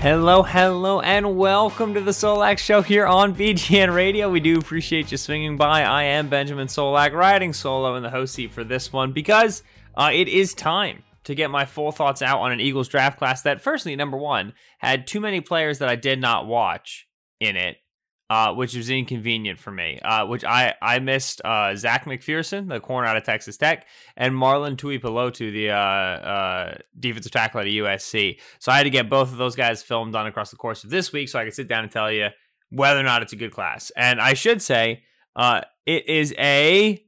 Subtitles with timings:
[0.00, 4.30] Hello, hello, and welcome to the Solak Show here on BGN Radio.
[4.30, 5.82] We do appreciate you swinging by.
[5.82, 9.62] I am Benjamin Solak, riding solo in the host seat for this one because
[9.94, 13.42] uh, it is time to get my full thoughts out on an Eagles draft class
[13.42, 17.06] that, firstly, number one, had too many players that I did not watch
[17.38, 17.76] in it
[18.30, 19.98] uh, which was inconvenient for me.
[20.02, 24.32] Uh, which I I missed uh, Zech McPhearson, the corner out of Texas Tech, and
[24.32, 28.38] Marlon Tuipulotu, the uh, uh, defensive tackle at USC.
[28.60, 30.90] So I had to get both of those guys filmed on across the course of
[30.90, 32.28] this week, so I could sit down and tell you
[32.70, 33.90] whether or not it's a good class.
[33.96, 35.02] And I should say,
[35.34, 37.04] uh, it is a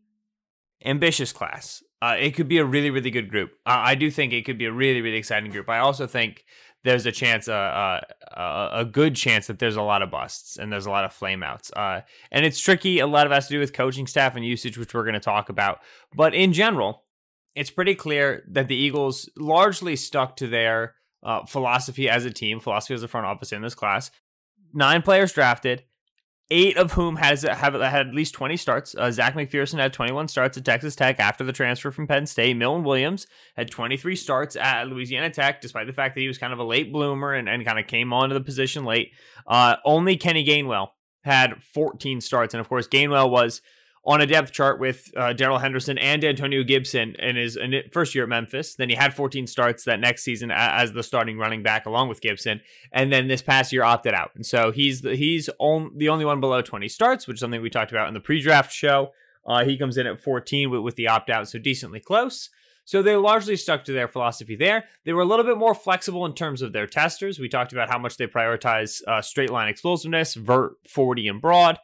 [0.84, 1.84] ambitious class.
[2.02, 3.52] it could be a really, really good group.
[3.64, 5.68] I do think it could be a really, really exciting group.
[5.68, 6.44] I also think
[6.84, 8.00] there's a chance, uh,
[8.36, 11.16] uh, a good chance that there's a lot of busts and there's a lot of
[11.16, 11.70] flameouts.
[11.76, 12.98] Uh, and it's tricky.
[12.98, 15.14] A lot of it has to do with coaching staff and usage, which we're going
[15.14, 15.80] to talk about.
[16.14, 17.04] But in general,
[17.54, 22.58] it's pretty clear that the Eagles largely stuck to their uh, philosophy as a team,
[22.58, 24.10] philosophy as a front office in this class.
[24.74, 25.84] Nine players drafted,
[26.52, 28.94] eight of whom has have had at least 20 starts.
[28.94, 32.56] Uh, Zech McPhearson had 21 starts at Texas Tech after the transfer from Penn State.
[32.56, 36.52] Milton Williams had 23 starts at Louisiana Tech, despite the fact that he was kind
[36.52, 39.12] of a late bloomer and, and kind of came onto the position late.
[39.46, 40.88] Uh, only Kenny Gainwell
[41.22, 42.52] had 14 starts.
[42.52, 43.62] And of course, Gainwell was
[44.04, 47.56] on a depth chart with uh, Darrell Henderson and Antonio Gibson in his
[47.92, 48.74] first year at Memphis.
[48.74, 52.20] Then he had 14 starts that next season as the starting running back along with
[52.20, 52.60] Gibson,
[52.90, 54.32] and then this past year opted out.
[54.34, 57.62] And so he's the, he's on, the only one below 20 starts, which is something
[57.62, 59.12] we talked about in the pre-draft show.
[59.46, 62.50] Uh, he comes in at 14 with, with the opt out, so decently close.
[62.84, 64.84] So they largely stuck to their philosophy there.
[65.04, 67.38] They were a little bit more flexible in terms of their testers.
[67.38, 71.78] We talked about how much they prioritize uh, straight line explosiveness, vert, 40, and broad.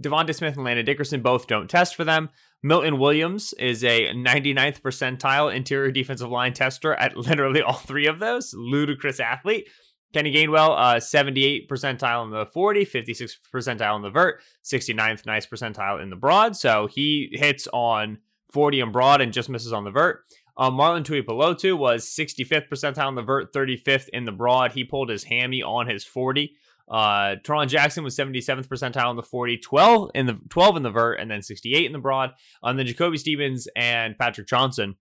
[0.00, 2.30] DeVonta Smith and Landon Dickerson both don't test for them.
[2.62, 8.18] Milton Williams is a 99th percentile interior defensive line tester at literally all three of
[8.18, 8.54] those.
[8.54, 9.68] Ludicrous athlete.
[10.12, 15.46] Kenny Gainwell, uh, 78 percentile in the 40, 56 percentile in the vert, 69th nice
[15.46, 16.54] percentile in the broad.
[16.54, 18.18] So he hits on
[18.52, 20.20] 40 and broad and just misses on the vert.
[20.56, 24.72] Uh, Marlon Tuipulotu was 65th percentile in the vert, 35th in the broad.
[24.72, 26.54] He pulled his hammy on his 40.
[26.92, 27.36] Uh,
[27.66, 31.30] Jackson was 77th percentile in the 40, 12 in the 12 in the vert, and
[31.30, 32.32] then 68 in the broad.
[32.62, 34.96] On the Jacoby Stevens and Patrick Johnson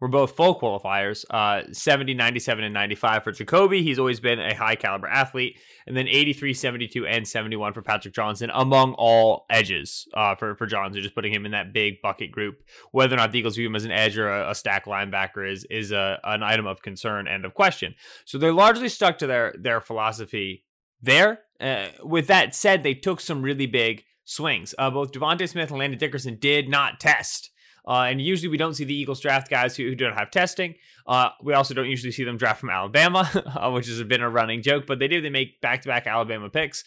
[0.00, 3.82] were both full qualifiers, uh, 70, 97, and 95 for Jacoby.
[3.82, 5.58] He's always been a high caliber athlete.
[5.86, 10.66] And then 83, 72, and 71 for Patrick Johnson among all edges uh, for, for
[10.66, 12.56] Johnson, just putting him in that big bucket group.
[12.90, 15.50] Whether or not the Eagles view him as an edge or a, a stack linebacker
[15.50, 17.94] is is a, an item of concern and of question.
[18.24, 20.64] So they're largely stuck to their their philosophy
[21.04, 21.40] there.
[21.60, 24.74] Uh, with that said, they took some really big swings.
[24.78, 27.50] Uh, both DeVonta Smith and Landon Dickerson did not test.
[27.86, 30.74] Uh, and usually we don't see the Eagles draft guys who, who don't have testing.
[31.06, 34.30] Uh, we also don't usually see them draft from Alabama, uh, which has been a
[34.30, 35.20] running joke, but they do.
[35.20, 36.82] They make back to back Alabama picks.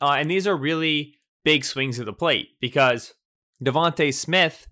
[0.00, 1.14] Uh, and these are really
[1.44, 3.14] big swings of the plate because
[3.64, 4.66] DeVonta Smith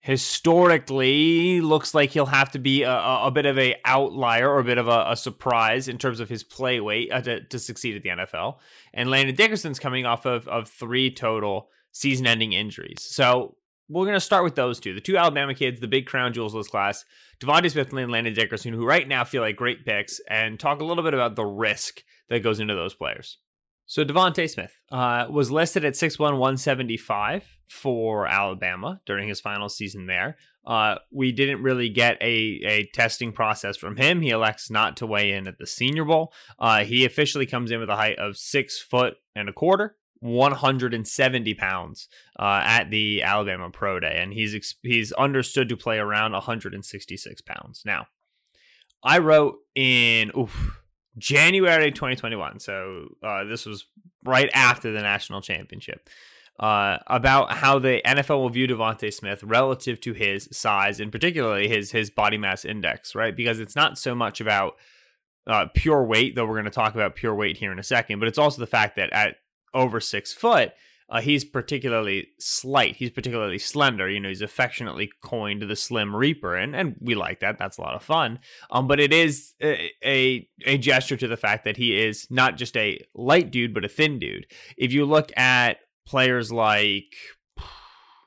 [0.00, 4.64] historically looks like he'll have to be a, a bit of a outlier or a
[4.64, 7.96] bit of a, a surprise in terms of his play weight uh, to, to, succeed
[7.96, 8.58] at the NFL.
[8.94, 13.02] And Landon Dickerson's coming off of, of three total season-ending injuries.
[13.02, 13.56] So
[13.88, 16.54] we're going to start with those two, the two Alabama kids, the big crown jewels
[16.54, 17.04] of this class,
[17.40, 20.84] DeVonta Smith and Landon Dickerson, who right now feel like great picks, and talk a
[20.84, 23.38] little bit about the risk that goes into those players.
[23.88, 30.04] So DeVonta Smith uh, was listed at 6'1", 175 for Alabama during his final season
[30.04, 30.36] there.
[30.66, 34.20] Uh, we didn't really get a, a testing process from him.
[34.20, 36.34] He elects not to weigh in at the Senior Bowl.
[36.58, 41.54] Uh, he officially comes in with a height of six foot and a quarter, 170
[41.54, 42.08] pounds
[42.38, 47.82] uh, at the Alabama Pro Day, and he's he's understood to play around 166 pounds.
[47.86, 48.06] Now,
[49.02, 50.82] I wrote in oof,
[51.18, 52.60] January 2021.
[52.60, 53.84] So uh, this was
[54.24, 56.08] right after the national championship.
[56.58, 61.68] uh, about how the NFL will view DeVonta Smith relative to his size and particularly
[61.68, 63.34] his his body mass index, right?
[63.36, 64.74] Because it's not so much about
[65.46, 68.18] uh, pure weight, though we're going to talk about pure weight here in a second,
[68.18, 69.36] but it's also the fact that at
[69.72, 70.72] over six foot,
[71.10, 72.96] uh, he's particularly slight.
[72.96, 74.08] He's particularly slender.
[74.08, 77.58] You know, he's affectionately coined the Slim Reaper, and and we like that.
[77.58, 78.40] That's a lot of fun.
[78.70, 82.56] Um, but it is a, a, a gesture to the fact that he is not
[82.56, 84.46] just a light dude, but a thin dude.
[84.76, 87.14] If you look at players like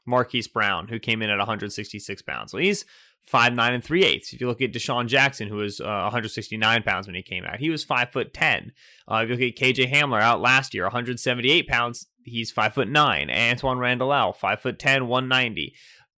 [0.07, 2.83] Marquise Brown, who came in at 166 pounds, well, he's
[3.23, 4.33] five nine and three eighths.
[4.33, 7.59] If you look at DeSean Jackson, who was uh, 169 pounds when he came out,
[7.59, 8.71] he was five foot ten.
[9.07, 12.89] Uh, if you look at KJ Hamler out last year, 178 pounds, he's five foot
[12.89, 13.27] nine.
[13.29, 15.73] Antwaan Randle five foot ten, 190.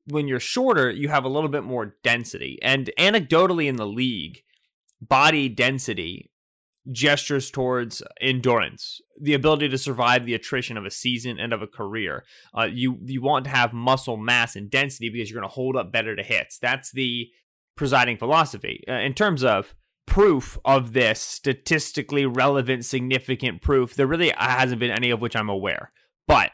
[0.07, 2.59] When you're shorter, you have a little bit more density.
[2.61, 4.43] And anecdotally in the league,
[5.01, 6.31] body density
[6.91, 11.67] gestures towards endurance, the ability to survive the attrition of a season and of a
[11.67, 12.25] career.
[12.57, 15.77] Uh, you you want to have muscle mass and density because you're going to hold
[15.77, 16.59] up better to hits.
[16.59, 17.29] That's the
[17.77, 19.75] presiding philosophy uh, in terms of
[20.13, 23.95] proof of this statistically relevant significant proof.
[23.95, 25.91] There really hasn't been any of which i'm aware.
[26.29, 26.51] But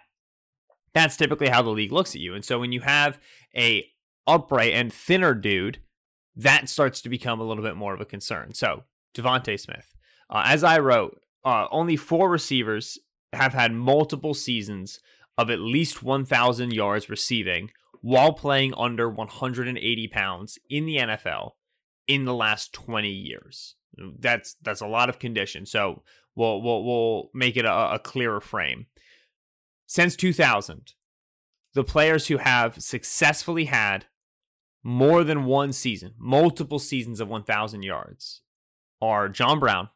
[0.94, 2.37] that's typically how the league looks at you.
[2.37, 3.19] And so when you have
[3.56, 3.84] a
[4.28, 5.78] upright and thinner dude
[6.37, 8.55] that starts to become a little bit more of a concern.
[8.55, 8.84] So
[9.16, 9.93] DeVonta Smith
[10.31, 12.96] uh, as I wrote, uh, only four receivers
[13.32, 15.00] have had multiple seasons
[15.37, 17.70] of at least 1,000 yards receiving
[18.02, 21.55] while playing under 180 pounds in the NFL
[22.08, 23.76] in the last 20 years.
[24.19, 25.70] That's that's a lot of conditions.
[25.70, 26.02] So
[26.34, 28.87] we'll we'll, we'll make it a, a clearer frame.
[29.87, 30.94] Since 2000,
[31.75, 34.06] the players who have successfully had
[34.82, 38.43] more than one season, multiple seasons of 1,000 yards,
[39.00, 39.88] are John Brown,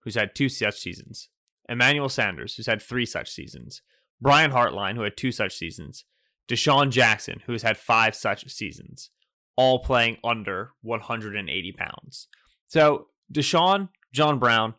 [0.00, 1.28] who's had two such seasons,
[1.68, 3.82] Emmanuel Sanders, who's had three such seasons,
[4.20, 6.04] Brian Hartline, who had two such seasons,
[6.48, 9.10] DeSean Jackson, who has had five such seasons,
[9.56, 12.28] all playing under 180 pounds.
[12.68, 14.74] So DeSean, John Brown,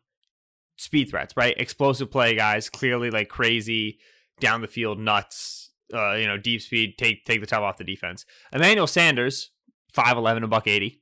[0.77, 1.55] speed threats, right?
[1.57, 3.99] Explosive play guys, clearly like crazy
[4.39, 7.83] down the field nuts, uh, you know, deep speed, take take the top off the
[7.83, 8.25] defense.
[8.51, 9.51] Emmanuel Sanders,
[9.95, 11.01] 5'11, a buck 80.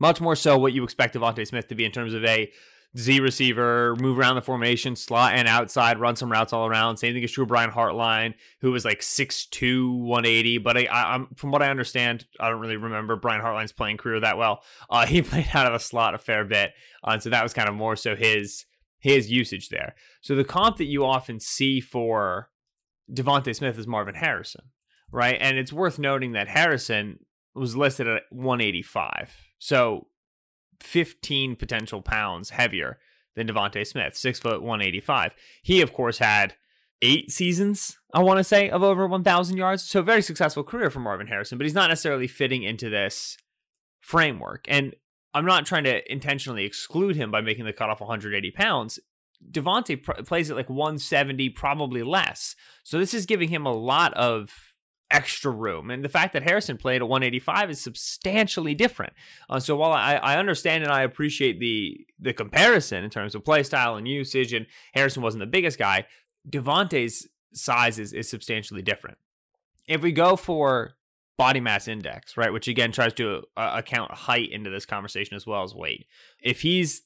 [0.00, 2.50] Much more so what you expect DeVonta Smith to be in terms of a
[2.96, 6.96] Z receiver, move around the formation, slot and outside, run some routes all around.
[6.96, 10.58] Same thing is true of Brian Hartline, who was like 6'2, 180.
[10.58, 13.98] But I, I, am from what I understand, I don't really remember Brian Hartline's playing
[13.98, 14.62] career that well.
[14.88, 16.72] Uh, he played out of the slot a fair bit,
[17.04, 18.64] uh, and so that was kind of more so his
[19.00, 19.94] his usage there.
[20.20, 22.50] So the comp that you often see for
[23.12, 24.64] DeVonta Smith is Marvin Harrison,
[25.12, 25.38] right?
[25.40, 27.20] And it's worth noting that Harrison
[27.54, 29.36] was listed at 185.
[29.58, 30.08] So
[30.80, 32.98] 15 potential pounds heavier
[33.34, 35.34] than DeVonta Smith, six foot 185.
[35.62, 36.54] He, of course, had
[37.02, 39.84] eight seasons, I want to say, of over 1,000 yards.
[39.84, 43.36] So, very successful career for Marvin Harrison, but he's not necessarily fitting into this
[44.00, 44.64] framework.
[44.68, 44.94] And
[45.34, 48.98] I'm not trying to intentionally exclude him by making the cutoff 180 pounds.
[49.52, 52.56] DeVonta pr- plays at like 170, probably less.
[52.82, 54.67] So, this is giving him a lot of
[55.10, 55.90] extra room.
[55.90, 59.12] And the fact that Harrison played at 185 is substantially different.
[59.48, 63.44] Uh, so while I, I understand and I appreciate the the comparison in terms of
[63.44, 66.06] play style and usage, and Harrison wasn't the biggest guy,
[66.48, 69.18] DeVonta's size is, is substantially different.
[69.86, 70.94] If we go for
[71.38, 75.46] body mass index, right, which again tries to uh, account height into this conversation as
[75.46, 76.06] well as weight,
[76.42, 77.02] if he's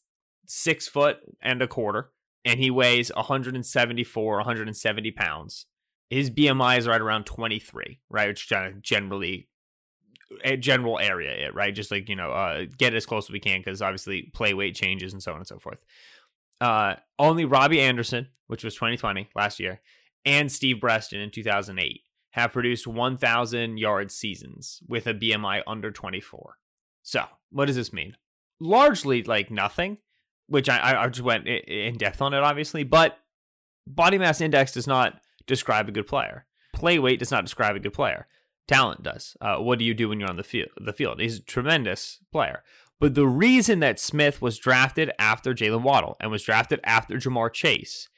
[0.46, 2.10] six foot and a quarter
[2.44, 5.66] and he weighs 174, 170 pounds,
[6.12, 8.28] his BMI is right around 23, right?
[8.28, 8.52] Which
[8.82, 9.48] generally
[10.44, 11.74] a general area, right?
[11.74, 14.74] Just like you know, uh, get as close as we can because obviously play weight
[14.74, 15.84] changes and so on and so forth.
[16.60, 19.80] Uh, only Robbie Anderson, which was 2020 last year,
[20.24, 22.02] and Steve Breaston in 2008
[22.32, 26.56] have produced 1,000 yard seasons with a BMI under 24.
[27.02, 28.16] So, what does this mean?
[28.60, 29.98] Largely like nothing,
[30.46, 33.18] which I, I just went in depth on it, obviously, but
[33.86, 36.46] body mass index does not describe a good player.
[36.72, 38.26] Play weight does not describe a good player.
[38.68, 39.36] Talent does.
[39.40, 40.70] Uh, what do you do when you're on the field?
[40.76, 41.20] The field.
[41.20, 42.62] He's a tremendous player.
[43.00, 47.52] But the reason that Smith was drafted after Jaylen Waddle and was drafted after Ja'Marr
[47.52, 48.08] Chase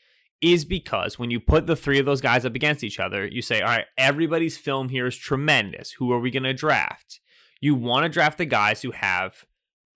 [0.42, 3.40] is because when you put the three of those guys up against each other, you
[3.40, 5.92] say, all right, everybody's film here is tremendous.
[5.92, 7.20] Who are we going to draft?
[7.60, 9.46] You want to draft the guys who have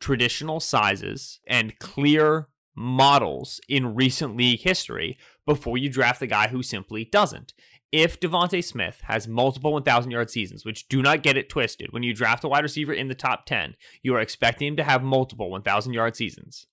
[0.00, 5.18] traditional sizes and clear models in recent league history
[5.49, 7.55] before you draft the guy who simply doesn't.
[7.90, 12.02] If DeVonta Smith has multiple 1,000 yard seasons, which do not get it twisted, when
[12.02, 15.02] you draft a wide receiver in the top 10, you are expecting him to have
[15.02, 16.67] multiple 1,000 yard seasons.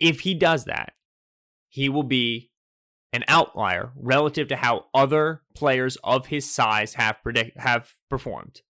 [0.00, 0.94] If he does that,
[1.68, 2.50] he will be
[3.12, 8.62] an outlier relative to how other players of his size have predict have performed.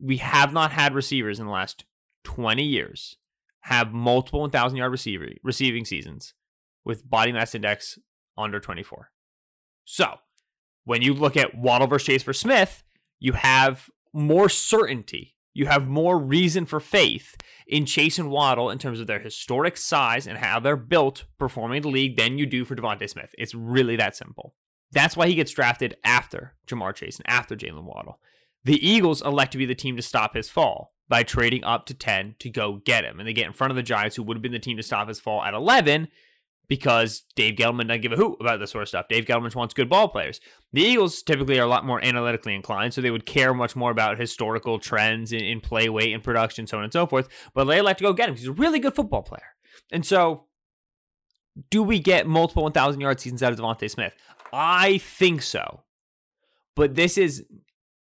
[0.00, 1.84] We have not had receivers in the last
[2.24, 3.18] 20 years
[3.64, 4.92] have multiple 1,000 yard
[5.42, 6.32] receiving seasons
[6.86, 7.98] with body mass index
[8.36, 9.10] under 24.
[9.84, 10.16] So,
[10.84, 12.82] when you look at Waddle versus Chase for Smith,
[13.18, 15.36] you have more certainty.
[15.54, 17.36] You have more reason for faith
[17.66, 21.78] in Chase and Waddle in terms of their historic size and how they're built performing
[21.78, 23.34] in the league than you do for DeVonta Smith.
[23.36, 24.54] It's really that simple.
[24.90, 28.18] That's why he gets drafted after Ja'Marr Chase and after Jaylen Waddle.
[28.64, 31.94] The Eagles elect to be the team to stop his fall by trading up to
[31.94, 33.18] 10 to go get him.
[33.18, 34.82] And they get in front of the Giants, who would have been the team to
[34.82, 36.08] stop his fall at 11
[36.68, 39.06] because Dave Gettleman doesn't give a hoot about this sort of stuff.
[39.08, 40.40] Dave Gettleman wants good ball players.
[40.72, 43.90] The Eagles typically are a lot more analytically inclined, so they would care much more
[43.90, 47.28] about historical trends in, in play weight and production, so on and so forth.
[47.54, 48.36] But they like to go get him.
[48.36, 49.54] He's a really good football player.
[49.90, 50.46] And so,
[51.70, 54.14] do we get multiple 1,000 yard seasons out of DeVonta Smith?
[54.52, 55.82] I think so.
[56.74, 57.44] But this is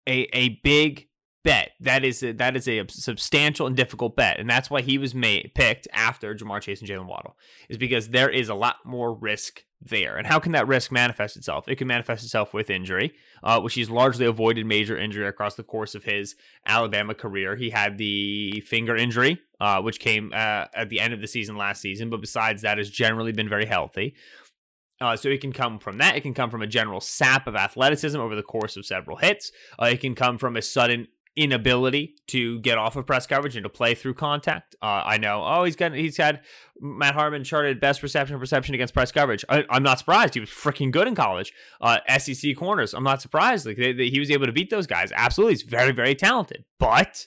[0.06, 1.08] a, a big
[1.42, 1.72] bet.
[1.80, 5.14] That is a, that is a substantial and difficult bet, and that's why he was
[5.14, 7.36] made picked after Ja'Marr Chase and Jaylen Waddle,
[7.68, 10.16] is because there is a lot more risk there.
[10.18, 11.66] And how can that risk manifest itself?
[11.66, 15.62] It can manifest itself with injury, uh, which he's largely avoided major injury across the
[15.62, 17.56] course of his Alabama career.
[17.56, 21.56] He had the finger injury, uh, which came uh, at the end of the season
[21.56, 24.14] last season, but besides that, has generally been very healthy.
[25.00, 26.14] Uh, so it can come from that.
[26.14, 29.50] It can come from a general sap of athleticism over the course of several hits.
[29.80, 31.08] Uh, it can come from a sudden
[31.40, 34.76] inability to get off of press coverage and to play through contact.
[34.82, 35.42] Uh, I know.
[35.42, 36.42] Oh, he's got he's had
[36.78, 39.42] Matt Harmon charted best reception perception against press coverage.
[39.48, 40.34] I, am not surprised.
[40.34, 41.54] He was freaking good in college.
[41.80, 42.92] Uh, SEC corners.
[42.92, 43.64] I'm not surprised.
[43.64, 45.12] Like they, they, he was able to beat those guys.
[45.16, 46.64] Absolutely, he's very very talented.
[46.78, 47.26] But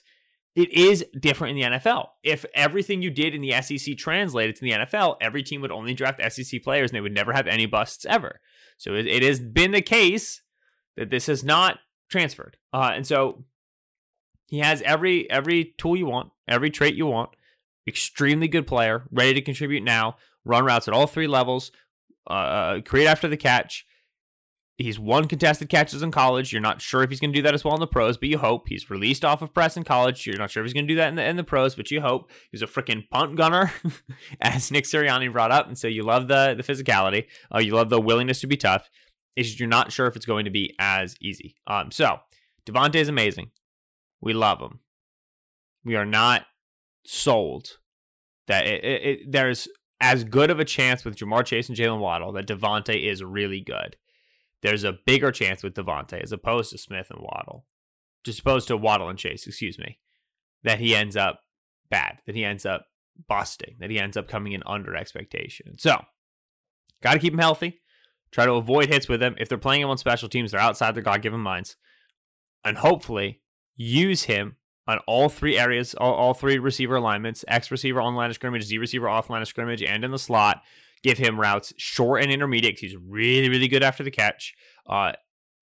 [0.54, 2.10] it is different in the NFL.
[2.22, 5.92] If everything you did in the SEC translated to the NFL, every team would only
[5.92, 8.40] draft SEC players and they would never have any busts ever.
[8.78, 10.42] So it, it has been the case
[10.96, 12.56] that this has not transferred.
[12.72, 13.44] Uh, and so
[14.48, 17.30] he has every every tool you want, every trait you want.
[17.86, 20.16] Extremely good player, ready to contribute now.
[20.44, 21.70] Run routes at all three levels.
[22.28, 23.86] Uh, uh, create after the catch.
[24.76, 26.52] He's won contested catches in college.
[26.52, 28.28] You're not sure if he's going to do that as well in the pros, but
[28.28, 28.68] you hope.
[28.68, 30.26] He's released off of press in college.
[30.26, 31.92] You're not sure if he's going to do that in the, in the pros, but
[31.92, 32.28] you hope.
[32.50, 33.72] He's a freaking punt gunner,
[34.40, 35.68] as Nick Sirianni brought up.
[35.68, 37.26] And so you love the, the physicality.
[37.54, 38.90] Uh, you love the willingness to be tough.
[39.36, 41.54] It's just you're not sure if it's going to be as easy.
[41.68, 42.18] Um, so
[42.66, 43.52] DeVonta is amazing.
[44.20, 44.80] We love him.
[45.84, 46.46] We are not
[47.04, 47.78] sold
[48.46, 49.68] that it, it, it, there's
[50.00, 53.60] as good of a chance with Ja'Marr Chase and Jaylen Waddle that DeVonta is really
[53.60, 53.96] good.
[54.62, 57.66] There's a bigger chance with DeVonta as opposed to Smith and Waddle,
[58.24, 59.98] just opposed to Waddle and Chase, excuse me,
[60.62, 61.40] that he ends up
[61.90, 62.86] bad, that he ends up
[63.28, 65.78] busting, that he ends up coming in under expectation.
[65.78, 66.02] So,
[67.02, 67.80] got to keep him healthy.
[68.30, 69.36] Try to avoid hits with him.
[69.38, 71.76] If they're playing him on special teams, they're outside their God given minds.
[72.64, 73.42] And hopefully,
[73.76, 78.30] use him on all three areas, all, all three receiver alignments, X receiver on line
[78.30, 80.62] of scrimmage, Z receiver off line of scrimmage, and in the slot.
[81.02, 84.54] Give him routes short and intermediate he's really, really good after the catch.
[84.88, 85.12] Uh,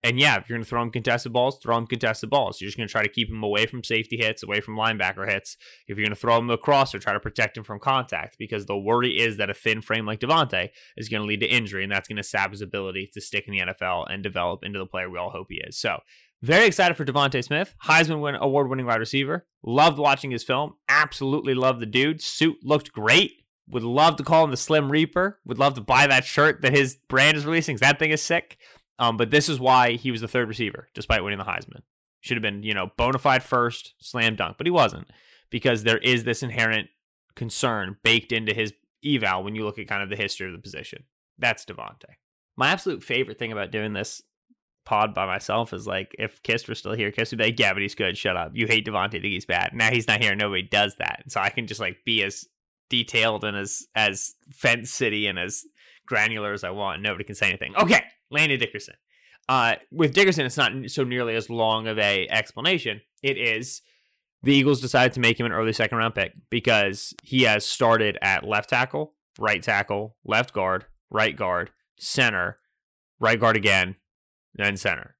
[0.03, 2.59] and yeah, if you're going to throw him contested balls, throw him contested balls.
[2.59, 5.29] You're just going to try to keep him away from safety hits, away from linebacker
[5.29, 5.55] hits.
[5.87, 8.65] If you're going to throw him across or try to protect him from contact, because
[8.65, 11.83] the worry is that a thin frame like DeVonta is going to lead to injury,
[11.83, 14.77] and that's going to sap his ability to stick in the NFL and develop into
[14.77, 15.77] the player we all hope he is.
[15.77, 15.99] So
[16.43, 19.45] very excited for DeVonta Smith, Heisman win, award winning wide receiver.
[19.63, 20.73] Loved watching his film.
[20.89, 22.21] Absolutely loved the dude.
[22.21, 23.45] Suit looked great.
[23.69, 25.39] Would love to call him the Slim Reaper.
[25.45, 27.77] Would love to buy that shirt that his brand is releasing.
[27.77, 28.57] That thing is sick.
[28.99, 31.81] Um, but this is why he was the third receiver, despite winning the Heisman.
[32.19, 35.07] Should have been, you know, bona fide first, slam dunk, but he wasn't
[35.49, 36.89] because there is this inherent
[37.35, 38.73] concern baked into his
[39.03, 41.05] eval when you look at kind of the history of the position.
[41.37, 42.15] That's DeVonta.
[42.57, 44.21] My absolute favorite thing about doing this
[44.85, 47.73] pod by myself is like if Kist were still here, Kist would be like, Yeah,
[47.73, 48.51] but he's good, shut up.
[48.53, 49.71] You hate DeVonta, think he's bad.
[49.73, 51.23] Now he's not here, nobody does that.
[51.27, 52.45] So I can just like be as
[52.89, 55.63] detailed and as as fence city and as
[56.05, 57.01] granular as I want.
[57.01, 57.75] Nobody can say anything.
[57.75, 58.95] Okay, Landon Dickerson.
[59.49, 63.01] Uh with Dickerson, it's not so nearly as long of a explanation.
[63.21, 63.81] It is
[64.43, 68.17] the Eagles decided to make him an early second round pick because he has started
[68.21, 72.59] at left tackle, right tackle, left guard, right guard, center,
[73.19, 73.95] right guard again,
[74.57, 75.15] and center.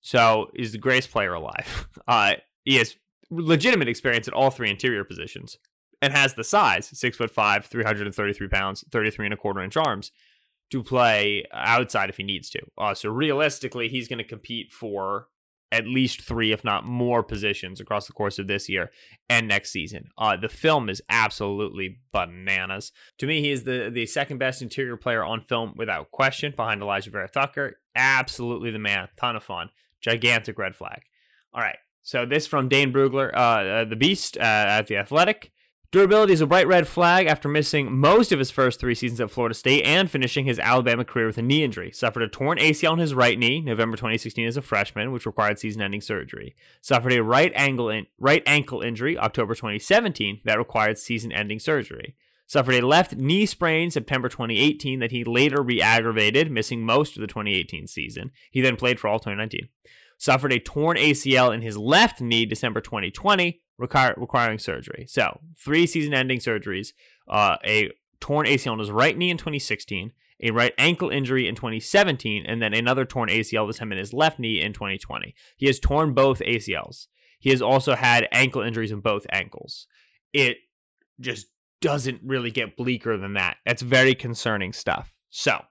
[0.00, 1.88] So he's the greatest player alive.
[2.08, 2.94] Uh, he has
[3.30, 5.58] legitimate experience at all three interior positions
[6.00, 10.12] and has the size, six foot five, 333 pounds, 33 and a quarter inch arms,
[10.70, 12.60] to play outside if he needs to.
[12.78, 15.26] Uh, so realistically, he's going to compete for
[15.72, 18.90] at least three, if not more, positions across the course of this year
[19.28, 20.10] and next season.
[20.16, 22.92] Uh, the film is absolutely bananas.
[23.18, 26.80] To me, he is the, the second best interior player on film without question, behind
[26.80, 27.78] Alijah Vera-Tucker.
[27.94, 29.08] Absolutely the man.
[29.16, 29.70] Ton of fun.
[30.00, 31.02] Gigantic red flag.
[31.52, 31.78] All right.
[32.02, 35.50] So this from Dane Brugler, uh, uh, the Beast uh, at the Athletic.
[35.92, 39.30] Durability is a bright red flag after missing most of his first three seasons at
[39.30, 41.92] Florida State and finishing his Alabama career with a knee injury.
[41.92, 45.60] Suffered a torn ACL in his right knee November 2016 as a freshman, which required
[45.60, 46.56] season-ending surgery.
[46.80, 52.16] Suffered a right ankle in- right ankle injury October 2017 that required season-ending surgery.
[52.48, 57.26] Suffered a left knee sprain September 2018 that he later re-aggravated, missing most of the
[57.28, 58.32] 2018 season.
[58.50, 59.68] He then played for all 2019
[60.18, 65.06] suffered a torn ACL in his left knee December 2020, require, requiring surgery.
[65.08, 66.92] So, three season ending surgeries,
[67.28, 67.90] uh, a
[68.20, 72.60] torn ACL in his right knee in 2016, a right ankle injury in 2017, and
[72.60, 75.34] then another torn ACL, this time in his left knee in 2020.
[75.56, 77.06] He has torn both ACLs.
[77.38, 79.86] He has also had ankle injuries in both ankles.
[80.32, 80.58] It
[81.20, 81.46] just
[81.80, 83.58] doesn't really get bleaker than that.
[83.64, 85.14] That's very concerning stuff.
[85.28, 85.62] So,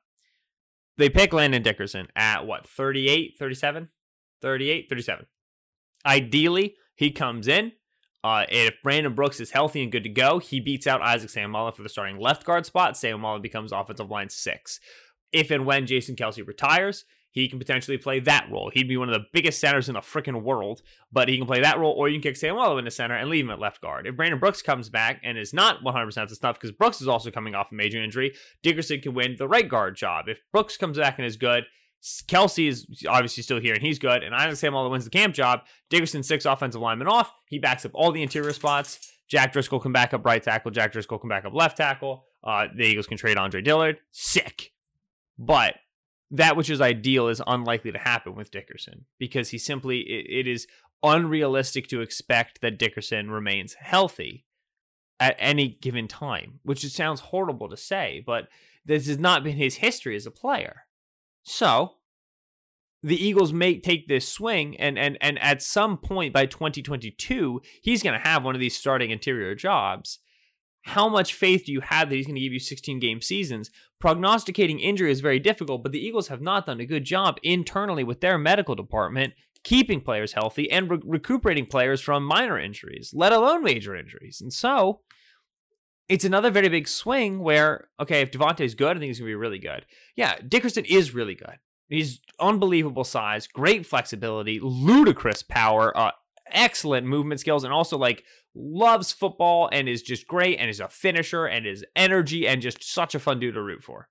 [0.98, 3.90] they pick Landon Dickerson at what, 38, 37?
[4.42, 5.26] 38, 37.
[6.06, 7.74] Ideally, he comes in.
[8.26, 11.72] Uh, if Brandon Brooks is healthy and good to go, he beats out Isaac Seumalo
[11.72, 12.96] for the starting left guard spot.
[12.96, 14.80] Seumalo becomes offensive line six.
[15.32, 18.72] If and when Jason Kelce retires, he can potentially play that role.
[18.74, 21.62] He'd be one of the biggest centers in the freaking world, but he can play
[21.62, 24.08] that role, or you can kick Seumalo into center and leave him at left guard.
[24.08, 27.08] If Brandon Brooks comes back and is not 100% of the stuff, because Brooks is
[27.08, 30.30] also coming off a major injury, Dickerson can win the right guard job.
[30.30, 31.66] If Brooks comes back and is good,
[32.28, 34.24] Kelce is obviously still here and he's good.
[34.24, 35.62] And Isaac Seumalo wins the camp job.
[35.90, 37.32] Dickerson six offensive linemen off.
[37.48, 39.12] He backs up all the interior spots.
[39.28, 40.70] Jack Driscoll can back up right tackle.
[40.70, 42.26] Jack Driscoll can back up left tackle.
[42.44, 43.98] Uh, the Eagles can trade Andre Dillard.
[44.12, 44.72] Sick.
[45.40, 45.76] But
[46.30, 50.48] that which is ideal is unlikely to happen with Dickerson because he simply, it, it
[50.48, 50.68] is
[51.02, 54.46] unrealistic to expect that Dickerson remains healthy
[55.20, 58.48] at any given time, which it sounds horrible to say, but
[58.86, 60.84] this has not been his history as a player.
[61.46, 61.94] So
[63.04, 68.04] the Eagles may take this swing, and and and at some point by 2022, he's
[68.04, 70.20] going to have one of these starting interior jobs.
[70.82, 73.72] How much faith do you have that he's going to give you 16 game seasons?
[74.00, 78.04] Prognosticating injury is very difficult, but the Eagles have not done a good job internally
[78.04, 79.34] with their medical department
[79.66, 84.40] keeping players healthy and re- recuperating players from minor injuries, let alone major injuries.
[84.40, 85.02] And so
[86.08, 89.32] it's another very big swing where, okay, if DeVonta's good, I think he's going to
[89.32, 89.86] be really good.
[90.16, 91.58] Yeah, Dickerson is really good.
[91.88, 96.12] He's unbelievable size, great flexibility, ludicrous power, uh,
[96.52, 98.24] excellent movement skills, and also like
[98.56, 102.84] loves football and is just great and is a finisher and is energy and just
[102.84, 104.08] such a fun dude to root for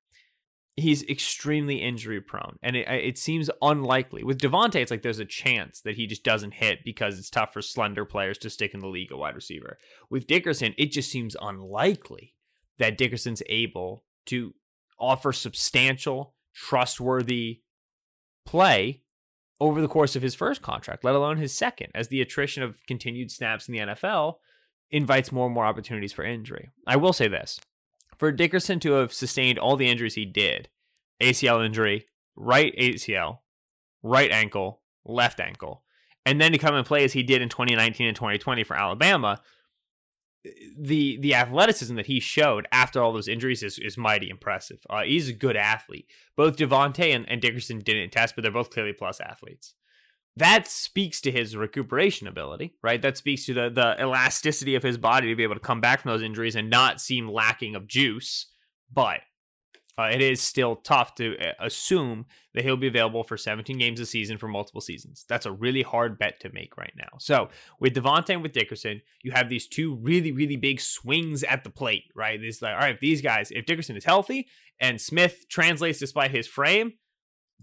[0.76, 4.24] he's extremely injury prone and it, it seems unlikely.
[4.24, 7.52] With DeVonta it's like there's a chance that he just doesn't hit because it's tough
[7.52, 9.78] for slender players to stick in the league a wide receiver.
[10.10, 12.34] With Dickerson it just seems unlikely
[12.78, 14.54] that Dickerson's able to
[14.98, 17.60] offer substantial trustworthy
[18.44, 19.02] play
[19.60, 22.84] over the course of his first contract let alone his second as the attrition of
[22.86, 24.36] continued snaps in the NFL
[24.90, 26.70] invites more and more opportunities for injury.
[26.86, 27.60] I will say this
[28.18, 30.68] for Dickerson to have sustained all the injuries he did
[31.22, 33.38] ACL injury, right ACL,
[34.02, 35.82] right ankle, left ankle,
[36.26, 39.40] and then to come and play as he did in 2019 and 2020 for Alabama,
[40.78, 44.80] the the athleticism that he showed after all those injuries is, is mighty impressive.
[44.90, 46.06] Uh, he's a good athlete.
[46.36, 49.74] Both DeVonta and, and Dickerson didn't test, but they're both clearly plus athletes
[50.36, 53.00] that speaks to his recuperation ability, right?
[53.00, 56.00] That speaks to the the elasticity of his body to be able to come back
[56.00, 58.46] from those injuries and not seem lacking of juice.
[58.92, 59.20] But
[59.96, 64.00] uh, it is still tough to uh, assume that he'll be available for 17 games
[64.00, 65.24] a season for multiple seasons.
[65.28, 67.18] That's a really hard bet to make right now.
[67.18, 71.62] So with DeVonta and with Dickerson, you have these two really, really big swings at
[71.62, 72.40] the plate, right?
[72.40, 74.48] This like, all right, if these guys, if Dickerson is healthy
[74.80, 76.94] and Smith translates despite his frame,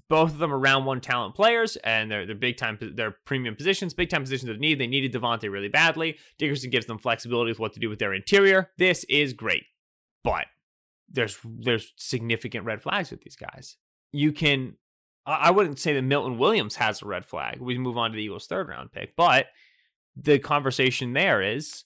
[0.09, 3.55] both of them are round one talent players, and they're they're big time they're premium
[3.55, 4.79] positions, big time positions of need.
[4.79, 6.17] They needed DeVonta really badly.
[6.37, 8.71] Dickerson gives them flexibility with what to do with their interior.
[8.77, 9.63] This is great,
[10.23, 10.45] but
[11.09, 13.77] there's there's significant red flags with these guys.
[14.11, 14.75] You can
[15.25, 17.59] I wouldn't say that Milton Williams has a red flag.
[17.61, 19.47] We move on to the Eagles' third round pick, but
[20.15, 21.83] the conversation there is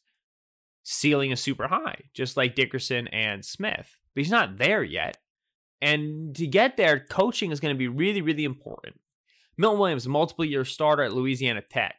[0.83, 3.97] ceiling is super high, just like Dickerson and Smith.
[4.13, 5.17] But he's not there yet.
[5.81, 8.99] And to get there, coaching is going to be really, really important.
[9.57, 11.95] Milton Williams, multiple year starter at Louisiana Tech.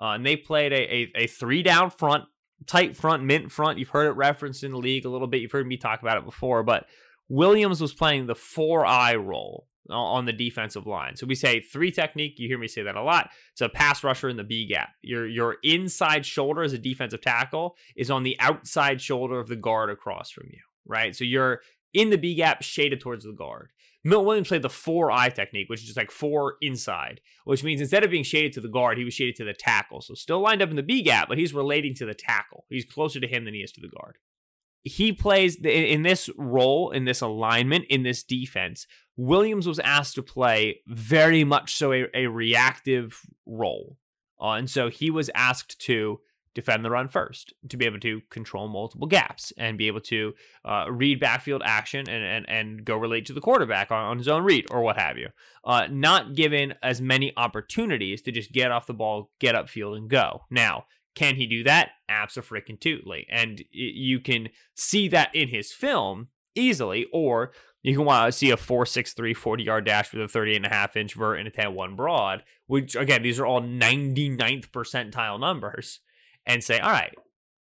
[0.00, 2.24] Uh, and they played a, a, a, three down front,
[2.66, 3.78] tight front, mint front.
[3.78, 5.40] You've heard it referenced in the league a little bit.
[5.40, 6.86] You've heard me talk about it before, but
[7.28, 9.66] Williams was playing the four eye role.
[9.90, 11.16] on the defensive line.
[11.16, 12.38] So we say three technique.
[12.38, 13.30] You hear me say that a lot.
[13.52, 14.90] It's a pass rusher in the B gap.
[15.02, 19.56] Your your inside shoulder as a defensive tackle is on the outside shoulder of the
[19.56, 21.16] guard across from you, right?
[21.16, 23.70] So you're in the B gap, shaded towards the guard.
[24.04, 27.80] Milton Williams played the four eye technique, which is just like four inside, which means
[27.80, 30.00] instead of being shaded to the guard, he was shaded to the tackle.
[30.00, 32.64] So still lined up in the B gap, but he's relating to the tackle.
[32.68, 34.16] He's closer to him than he is to the guard.
[34.84, 38.86] He plays in this role, in this alignment, in this defense.
[39.16, 43.98] Williams was asked to play very much so a, a reactive role.
[44.40, 46.20] Uh, and so he was asked to
[46.58, 50.34] defend the run first to be able to control multiple gaps and be able to
[50.64, 54.26] uh, read backfield action and, and, and go relate to the quarterback on, on his
[54.26, 55.28] own read or what have you.
[55.64, 60.10] Uh, not given as many opportunities to just get off the ball, get upfield, and
[60.10, 60.42] go.
[60.50, 61.90] Now, can he do that?
[62.08, 63.24] Absolutely.
[63.30, 68.50] And you can see that in his film easily, or you can want to see
[68.50, 71.52] a 4.63 40 yard dash with a 38 and a half inch vert and a
[71.52, 76.00] 10 1 broad, which again, these are all 99th percentile numbers
[76.48, 77.14] and say, all right,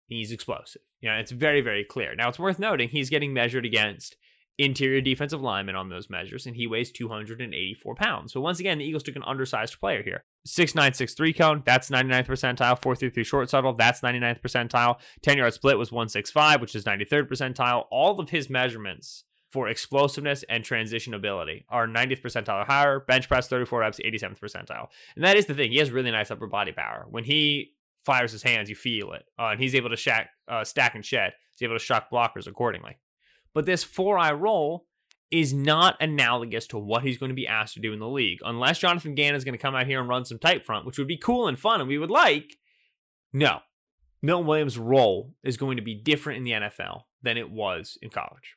[0.07, 0.81] he's explosive.
[1.01, 2.15] You know, it's very, very clear.
[2.15, 4.15] Now, it's worth noting he's getting measured against
[4.57, 8.33] interior defensive linemen on those measures, and he weighs 284 pounds.
[8.33, 10.23] So once again, the Eagles took an undersized player here.
[10.47, 12.81] 6'9", cone, that's 99th percentile.
[12.81, 14.97] 4'3", short shuttle, that's 99th percentile.
[15.25, 17.85] 10-yard split was 165, which is 93rd percentile.
[17.91, 22.99] All of his measurements for explosiveness and transition ability are 90th percentile or higher.
[22.99, 24.87] Bench press 34 reps, 87th percentile.
[25.15, 25.71] And that is the thing.
[25.71, 27.05] He has really nice upper body power.
[27.09, 27.73] When he
[28.05, 31.05] fires his hands, you feel it, uh, and he's able to shack, uh, stack and
[31.05, 31.33] shed.
[31.57, 32.97] He's able to shock blockers accordingly.
[33.53, 34.87] But this four eye role
[35.29, 38.39] is not analogous to what he's going to be asked to do in the league,
[38.43, 40.97] unless Jonathan Gannon is going to come out here and run some tight front, which
[40.97, 42.57] would be cool and fun, and we would like.
[43.33, 43.59] No,
[44.21, 48.09] Milton Williams' role is going to be different in the NFL than it was in
[48.09, 48.55] college.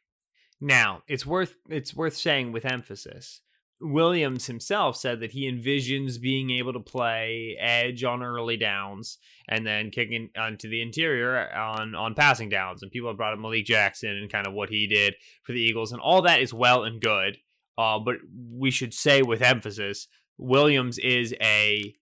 [0.60, 3.40] Now, it's worth it's worth saying with emphasis
[3.80, 9.66] Williams himself said that he envisions being able to play edge on early downs and
[9.66, 12.82] then kicking onto the interior on on passing downs.
[12.82, 15.60] And people have brought up Malik Jackson and kind of what he did for the
[15.60, 17.38] Eagles, and all that is well and good.
[17.76, 18.16] Uh, but
[18.52, 20.06] we should say with emphasis,
[20.38, 21.94] Williams is a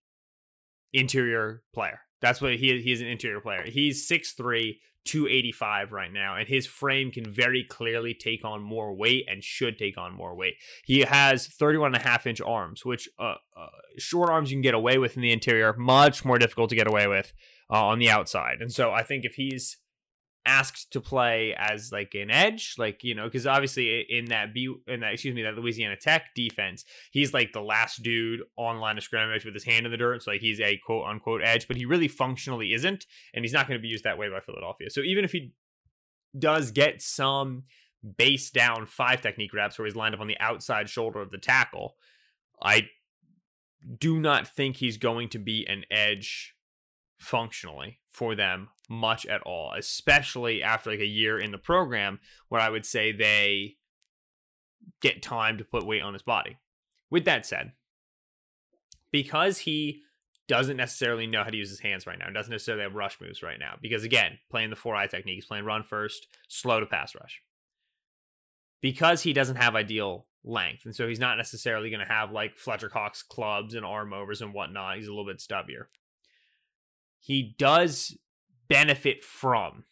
[0.93, 2.02] interior player.
[2.23, 2.85] That's what he is.
[2.85, 3.65] He's an interior player.
[3.65, 9.25] He's 6'3", 285 right now, and his frame can very clearly take on more weight
[9.29, 10.55] and should take on more weight.
[10.85, 13.67] He has 31 and a half inch arms, which uh, uh,
[13.99, 16.87] short arms you can get away with in the interior, much more difficult to get
[16.87, 17.33] away with
[17.71, 18.59] uh, on the outside.
[18.61, 19.79] And so I think if he's
[20.45, 24.75] asked to play as like an edge, like you know, because obviously in that B
[24.87, 28.99] in that excuse me that Louisiana Tech defense, he's like the last dude on line
[28.99, 30.23] of scrimmage with his hand in the dirt.
[30.23, 33.69] So like he's a quote unquote edge, but he really functionally isn't, and he's not
[33.69, 34.91] going to be used that way by Philadelphia.
[34.91, 35.53] So even if he
[36.39, 37.65] does get some
[38.17, 41.39] base down five technique reps where he's lined up on the outside shoulder of the
[41.39, 41.97] tackle,
[42.61, 42.89] I
[43.99, 46.55] do not think he's going to be an edge
[47.23, 52.61] functionally for them much at all, especially after like a year in the program where
[52.61, 53.77] I would say they
[55.01, 56.59] get time to put weight on his body.
[57.11, 57.73] With that said,
[59.11, 60.03] because he
[60.49, 63.43] doesn't necessarily know how to use his hands right now, doesn't necessarily have rush moves
[63.43, 66.87] right now, because again, playing the four eye technique, he's playing run first, slow to
[66.87, 67.41] pass rush.
[68.81, 72.59] Because he doesn't have ideal length, and so he's not necessarily going to have like
[72.59, 74.97] Fletcher Cox clubs and arm overs and whatnot.
[74.97, 75.85] He's a little bit stubbier
[77.23, 78.19] he does
[78.69, 79.85] benefit from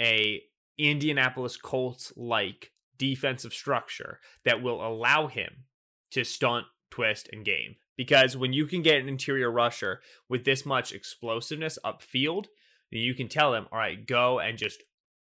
[0.00, 0.42] a
[0.78, 5.66] Indianapolis Colts like defensive structure that will allow him
[6.12, 7.76] to stunt, twist, and game.
[7.96, 12.46] Because when you can get an interior rusher with this much explosiveness upfield,
[12.90, 14.82] you can tell them, all right, go and just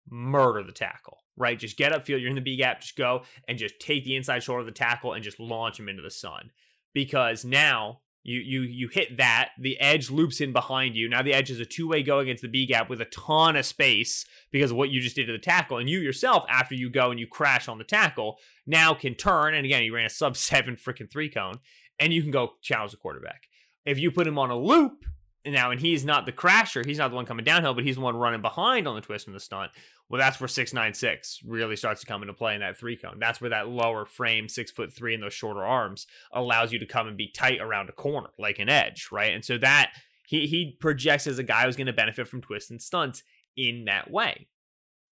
[0.08, 1.58] murder the tackle, right?
[1.58, 2.20] Just get upfield.
[2.20, 4.72] You're in the B gap, just go and just take the inside shoulder of the
[4.72, 6.50] tackle and just launch him into the sun.
[6.94, 9.50] Because now you you you hit that.
[9.58, 11.08] The edge loops in behind you.
[11.08, 13.56] Now the edge is a two way go against the B gap with a ton
[13.56, 15.78] of space because of what you just did to the tackle.
[15.78, 19.54] And you yourself, after you go and you crash on the tackle, now can turn.
[19.54, 21.60] And again, you ran a sub seven freaking three cone,
[21.98, 23.44] and you can go challenge the quarterback.
[23.84, 25.04] If you put him on a loop
[25.52, 28.00] now, and he's not the crasher, he's not the one coming downhill, but he's the
[28.00, 29.70] one running behind on the twist and the stunt.
[30.08, 32.96] Well, that's where six nine six really starts to come into play in that three
[32.96, 33.18] cone.
[33.18, 36.86] That's where that lower frame, six foot three, and those shorter arms allows you to
[36.86, 39.34] come and be tight around a corner like an edge, right?
[39.34, 39.92] And so that
[40.26, 43.22] he he projects as a guy who's going to benefit from twists and stunts
[43.56, 44.46] in that way.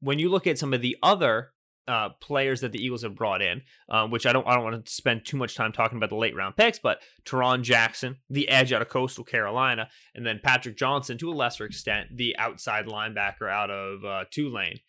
[0.01, 1.54] When you look at some of the other
[1.87, 4.85] uh, players that the Eagles have brought in, uh, which I don't I don't want
[4.85, 8.49] to spend too much time talking about the late round picks, but Tarron Jackson, the
[8.49, 12.87] edge out of Coastal Carolina, and then Patrick Johnson to a lesser extent, the outside
[12.87, 14.81] linebacker out of uh, Tulane.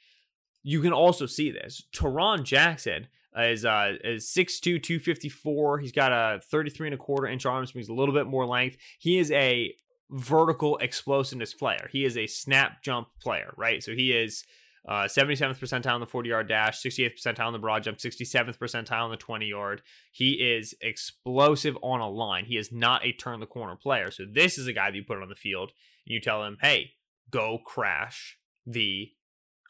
[0.63, 1.83] You can also see this.
[1.93, 5.79] Tarron Jackson is uh is 6'2", 254.
[5.79, 8.45] He's got a 33 and a quarter inch arm, which means a little bit more
[8.45, 8.77] length.
[8.99, 9.73] He is a
[10.09, 11.89] vertical explosiveness player.
[11.91, 13.83] He is a snap jump player, right?
[13.83, 14.43] So he is
[14.87, 18.57] uh, 77th percentile on the 40 yard dash, 68th percentile on the broad jump, 67th
[18.57, 19.81] percentile on the 20 yard.
[20.11, 22.45] He is explosive on a line.
[22.45, 24.11] He is not a turn the corner player.
[24.11, 25.71] So this is a guy that you put on the field
[26.05, 26.91] and you tell him, hey,
[27.31, 29.11] go crash the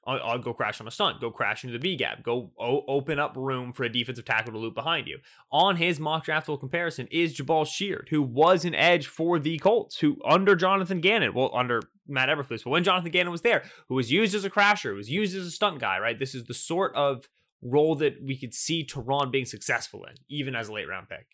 [0.08, 3.18] I'll, go crash on a stunt, go crash into the B gap, go o- open
[3.18, 5.18] up room for a defensive tackle to loop behind you.
[5.52, 9.98] On his mock draftable comparison is Jabaal Sheard, who was an edge for the Colts,
[10.00, 13.96] who under Jonathan Gannon, well, under Matt Eberflus, but when Jonathan Gannon was there, who
[13.96, 16.20] was used as a crasher, who was used as a stunt guy, right?
[16.20, 17.28] This is the sort of
[17.64, 21.26] role that we could see Tarron being successful in, even as a late round pick.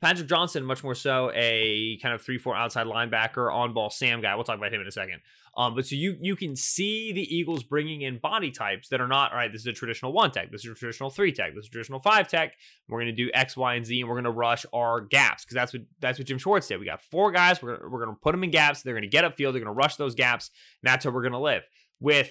[0.00, 4.20] Patrick Johnson, much more so a kind of three four outside linebacker on ball Sam
[4.20, 4.34] guy.
[4.34, 5.20] We'll talk about him in a second.
[5.56, 9.08] Um, but so you you can see the Eagles bringing in body types that are
[9.08, 9.50] not all right.
[9.50, 10.52] This is a traditional one tech.
[10.52, 11.54] This is a traditional three tech.
[11.54, 12.52] This is a traditional five tech.
[12.88, 15.44] We're going to do X, Y, and Z, and we're going to rush our gaps
[15.44, 16.78] because that's what that's what Jim Schwartz did.
[16.78, 17.60] We got four guys.
[17.60, 18.82] We're gonna, we're going to put them in gaps.
[18.82, 19.52] They're going to get upfield.
[19.52, 20.50] They're going to rush those gaps.
[20.82, 21.64] And that's how we're going to live
[22.00, 22.30] with.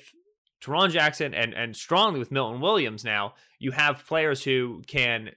[0.60, 5.30] Tarron Jackson and and strongly with Milton Williams now, you have players who can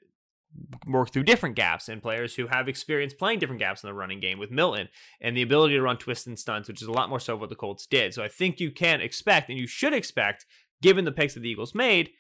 [0.86, 4.20] work through different gaps and players who have experience playing different gaps in the running
[4.20, 4.88] game with Milton
[5.20, 7.48] and the ability to run twists and stunts, which is a lot more so what
[7.48, 8.14] the Colts did.
[8.14, 10.46] So I think you can expect and you should expect,
[10.82, 12.10] given the picks that the Eagles made,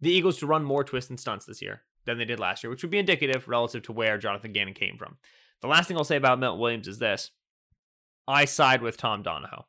[0.00, 2.70] the Eagles to run more twists and stunts this year than they did last year,
[2.70, 5.18] which would be indicative relative to where Jonathan Gannon came from.
[5.60, 7.30] The last thing I'll say about Milton Williams is this
[8.26, 9.66] I side with Tom Donahoe,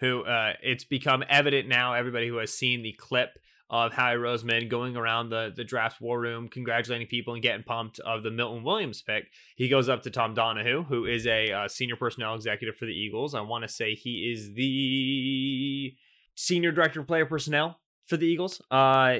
[0.00, 3.38] who uh, it's become evident now, everybody who has seen the clip
[3.70, 7.98] of Howie Roseman going around the the draft war room, congratulating people and getting pumped
[8.00, 9.30] of the Milton Williams pick.
[9.56, 12.92] He goes up to Tom Donahoe, who is a uh, senior personnel executive for the
[12.92, 13.34] Eagles.
[13.34, 15.94] I want to say he is the
[16.34, 18.62] senior director of player personnel for the Eagles.
[18.70, 19.18] Uh,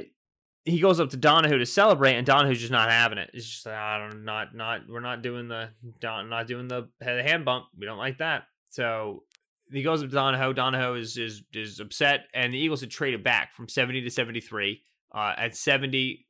[0.64, 3.30] he goes up to Donahoe to celebrate, and Donahoe's just not having it.
[3.32, 5.70] It's just like, I don't, not, not, we're not doing the,
[6.02, 7.66] not doing the hand bump.
[7.78, 8.44] We don't like that.
[8.68, 9.24] So
[9.72, 10.52] he goes to Donahoe.
[10.52, 14.82] Donahoe is is is upset, and the Eagles had traded back from 70 to 73.
[15.14, 16.26] Uh, at 70,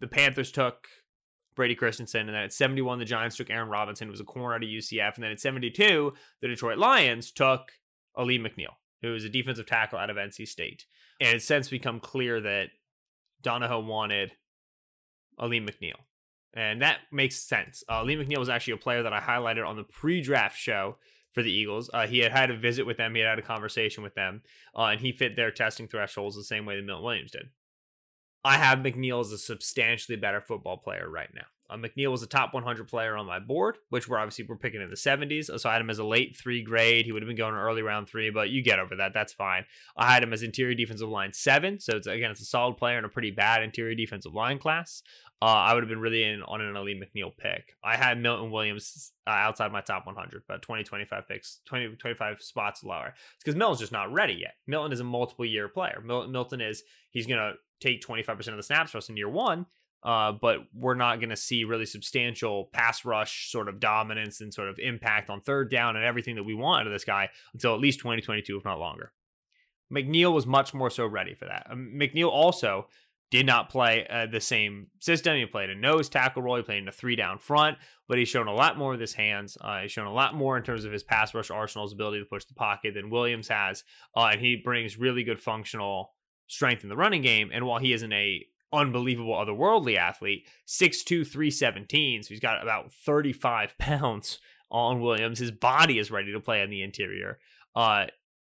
[0.00, 0.86] the Panthers took
[1.54, 4.54] Brady Christensen, and then at 71, the Giants took Aaron Robinson, who was a corner
[4.54, 7.72] out of UCF, and then at 72, the Detroit Lions took
[8.16, 10.86] Alim McNeill, who is a defensive tackle out of NC State.
[11.20, 12.68] And it's since become clear that
[13.42, 14.32] Donahoe wanted
[15.38, 16.00] Alim McNeill.
[16.54, 17.82] And that makes sense.
[17.88, 20.96] Uh, Alim McNeill was actually a player that I highlighted on the pre draft show
[21.34, 21.90] for the Eagles.
[21.92, 24.42] Uh, he had had a visit with them, he had had a conversation with them,
[24.76, 27.50] uh, and he fit their testing thresholds the same way that Milton Williams did.
[28.44, 31.46] I have McNeill as a substantially better football player right now.
[31.70, 34.82] Uh, McNeill was a top 100 player on my board, which we're obviously we're picking
[34.82, 35.58] in the 70s.
[35.58, 37.06] So I had him as a late three grade.
[37.06, 39.14] He would have been going early round three, but you get over that.
[39.14, 39.64] That's fine.
[39.96, 41.80] I had him as interior defensive line seven.
[41.80, 45.02] So it's again, it's a solid player in a pretty bad interior defensive line class
[45.44, 47.76] uh, I would have been really in on an Alim McNeill pick.
[47.84, 52.40] I had Milton Williams uh, outside my top 100, but 20, 25 picks, 20, 25
[52.40, 53.08] spots lower.
[53.34, 54.54] It's because Milton's just not ready yet.
[54.66, 56.02] Milton is a multiple year player.
[56.02, 59.28] Mil- Milton is, he's going to take 25% of the snaps for us in year
[59.28, 59.66] one,
[60.04, 64.52] uh, but we're not going to see really substantial pass rush sort of dominance and
[64.52, 67.28] sort of impact on third down and everything that we want out of this guy
[67.54, 69.12] until at least 2022, if not longer.
[69.92, 71.66] McNeill was much more so ready for that.
[71.70, 72.88] Um, McNeill also
[73.30, 75.36] did not play uh, the same system.
[75.36, 76.56] He played a nose tackle role.
[76.56, 79.14] He played in a three down front, but he's shown a lot more with his
[79.14, 79.56] hands.
[79.60, 82.26] Uh, he's shown a lot more in terms of his pass rush arsenal's ability to
[82.26, 83.82] push the pocket than Williams has.
[84.16, 86.12] Uh, and he brings really good functional
[86.46, 87.50] strength in the running game.
[87.52, 93.76] And while he isn't a unbelievable otherworldly athlete, 6'2, 317, so he's got about 35
[93.78, 94.38] pounds
[94.70, 95.38] on Williams.
[95.38, 97.38] His body is ready to play on the interior.
[97.74, 98.06] Uh,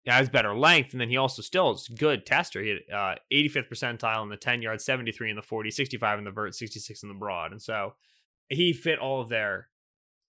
[0.07, 2.63] has better length, and then he also still is good tester.
[2.63, 6.25] He had uh, 85th percentile in the 10 yard, 73 in the 40, 65 in
[6.25, 7.95] the vert, 66 in the broad, and so
[8.51, 9.69] he fit all of their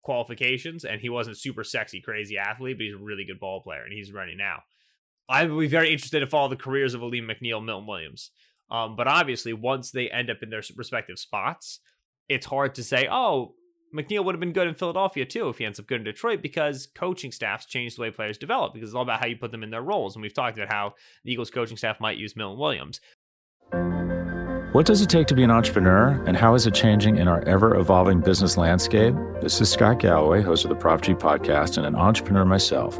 [0.03, 0.85] qualifications.
[0.85, 3.93] And he wasn't super sexy, crazy athlete, but he's a really good ball player, and
[3.93, 4.59] he's running now.
[5.27, 8.29] I would be very interested to follow the careers of Alim McNeill, Milton Williams.
[8.73, 11.79] Um, but obviously, once they end up in their respective spots,
[12.27, 13.53] it's hard to say, oh,
[13.95, 16.41] McNeill would have been good in Philadelphia too if he ends up good in Detroit
[16.41, 19.51] because coaching staffs change the way players develop because it's all about how you put
[19.51, 20.15] them in their roles.
[20.15, 22.99] And we've talked about how the Eagles coaching staff might use Milton Williams.
[24.73, 27.47] What does it take to be an entrepreneur, and how is it changing in our
[27.47, 29.13] ever evolving business landscape?
[29.39, 32.99] This is Scott Galloway, host of the Prop G podcast, and an entrepreneur myself.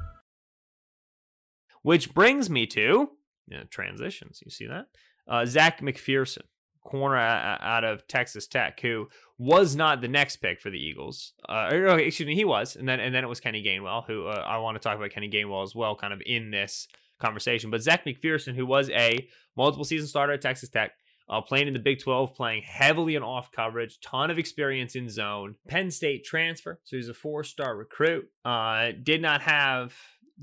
[1.83, 3.09] Which brings me to
[3.51, 4.41] you know, transitions.
[4.43, 4.87] You see that?
[5.27, 6.43] Uh, Zech McPhearson,
[6.83, 11.33] corner out of Texas Tech, who was not the next pick for the Eagles.
[11.47, 14.27] Uh, or, excuse me, he was, and then and then it was Kenny Gainwell, who
[14.27, 16.87] uh, I want to talk about Kenny Gainwell as well, kind of in this
[17.19, 17.69] conversation.
[17.69, 20.91] But Zech McPhearson, who was a multiple season starter at Texas Tech,
[21.29, 25.07] uh, playing in the Big 12, playing heavily in off coverage, ton of experience in
[25.09, 25.55] zone.
[25.67, 28.27] Penn State transfer, so he's a four star recruit.
[28.43, 29.93] Uh, did not have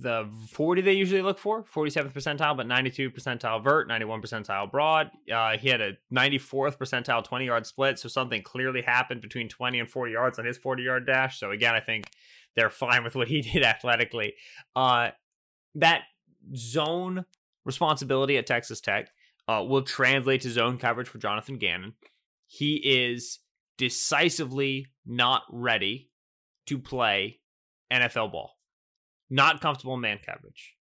[0.01, 5.11] the 40 they usually look for 47th percentile but 92 percentile vert 91 percentile broad.
[5.33, 9.81] Uh, he had a 94th percentile 20 yard split so something clearly happened between 20
[9.81, 11.41] and 40 yards on his 40 yard dash.
[11.41, 12.07] So again i think
[12.55, 14.35] they're fine with what he did athletically.
[14.77, 15.11] Uh,
[15.75, 16.03] that
[16.55, 17.25] zone
[17.65, 19.11] responsibility at texas tech
[19.49, 21.95] uh, will translate to zone coverage for jonathan gannon.
[22.47, 23.41] He is
[23.79, 26.11] decisively not ready
[26.67, 27.41] to play
[27.93, 28.58] nfl ball
[29.31, 30.77] not comfortable in man coverage,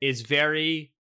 [0.00, 0.92] is very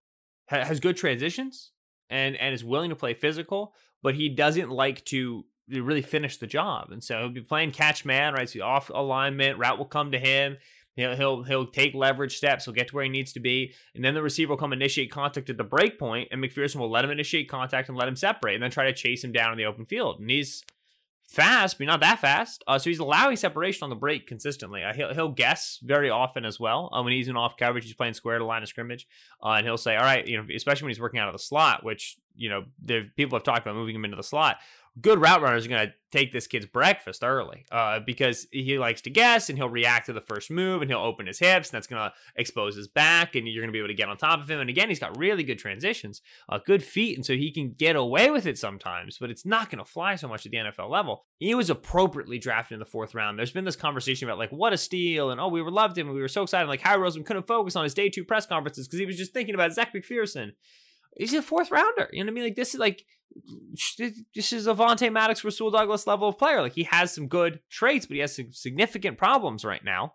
[0.47, 1.71] has good transitions
[2.09, 6.47] and and is willing to play physical, but he doesn't like to really finish the
[6.47, 6.91] job.
[6.91, 8.49] And so he'll be playing catch man, right?
[8.49, 10.57] So off alignment, route will come to him.
[10.95, 12.65] He'll he'll he'll take leverage steps.
[12.65, 15.11] He'll get to where he needs to be, and then the receiver will come initiate
[15.11, 18.15] contact at the break point, and McPhearson will let him initiate contact and let him
[18.15, 20.19] separate, and then try to chase him down in the open field.
[20.21, 20.63] And he's
[21.27, 22.63] fast, but not that fast.
[22.67, 24.83] Uh, so he's allowing separation on the break consistently.
[24.83, 26.89] Uh, he'll he'll guess very often as well.
[26.93, 29.07] Uh, when he's in off coverage, he's playing square to line of scrimmage,
[29.43, 31.39] uh, and he'll say, "All right," you know, especially when he's working out of the
[31.39, 32.65] slot, which you know,
[33.15, 34.57] people have talked about moving him into the slot
[35.01, 39.01] good route runners are going to take this kid's breakfast early uh, because he likes
[39.01, 41.75] to guess and he'll react to the first move and he'll open his hips and
[41.75, 44.15] that's going to expose his back and you're going to be able to get on
[44.15, 44.61] top of him.
[44.61, 47.97] And again, he's got really good transitions, uh, good feet, and so he can get
[47.97, 50.89] away with it sometimes, but it's not going to fly so much at the NFL
[50.89, 51.25] level.
[51.39, 53.37] He was appropriately drafted in the fourth round.
[53.37, 56.07] There's been this conversation about like what a steal and oh we were loved him
[56.07, 56.69] and we were so excited.
[56.69, 59.33] Like Howie Roseman couldn't focus on his day two press conferences because he was just
[59.33, 60.51] thinking about Zech McPhearson.
[61.17, 62.09] he's a fourth rounder.
[62.13, 62.43] You know what I mean?
[62.45, 63.03] Like this is like
[64.33, 66.61] this is Avonte Maddox, Rasul Douglas level of player.
[66.61, 70.13] Like he has some good traits, but he has some significant problems right now.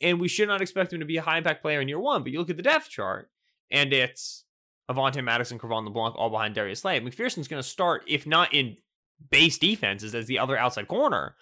[0.00, 2.22] And we should not expect him to be a high impact player in year one.
[2.22, 3.30] But you look at the depth chart,
[3.70, 4.44] and it's
[4.90, 7.00] Avonte Maddox and Cre'Von LeBlanc all behind Darius Slay.
[7.00, 8.76] McPhearson's going to start, if not in
[9.30, 11.36] base defenses as the other outside corner,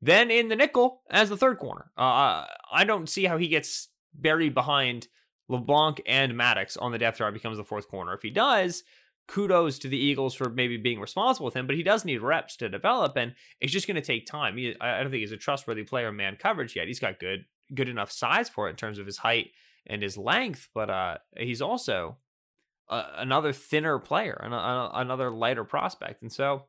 [0.00, 1.90] then in the nickel as the third corner.
[1.96, 5.08] Uh, I don't see how he gets buried behind
[5.48, 8.14] LeBlanc and Maddox on the depth chart becomes the fourth corner.
[8.14, 8.84] If he does,
[9.26, 12.56] kudos to the Eagles for maybe being responsible with him, but he does need reps
[12.56, 14.56] to develop, and it's just going to take time.
[14.56, 16.86] He, I don't think he's a trustworthy player in man coverage yet.
[16.86, 19.50] He's got good good enough size for it in terms of his height
[19.86, 22.18] and his length, but uh, he's also
[22.88, 26.64] uh, another thinner player, another lighter prospect, and so.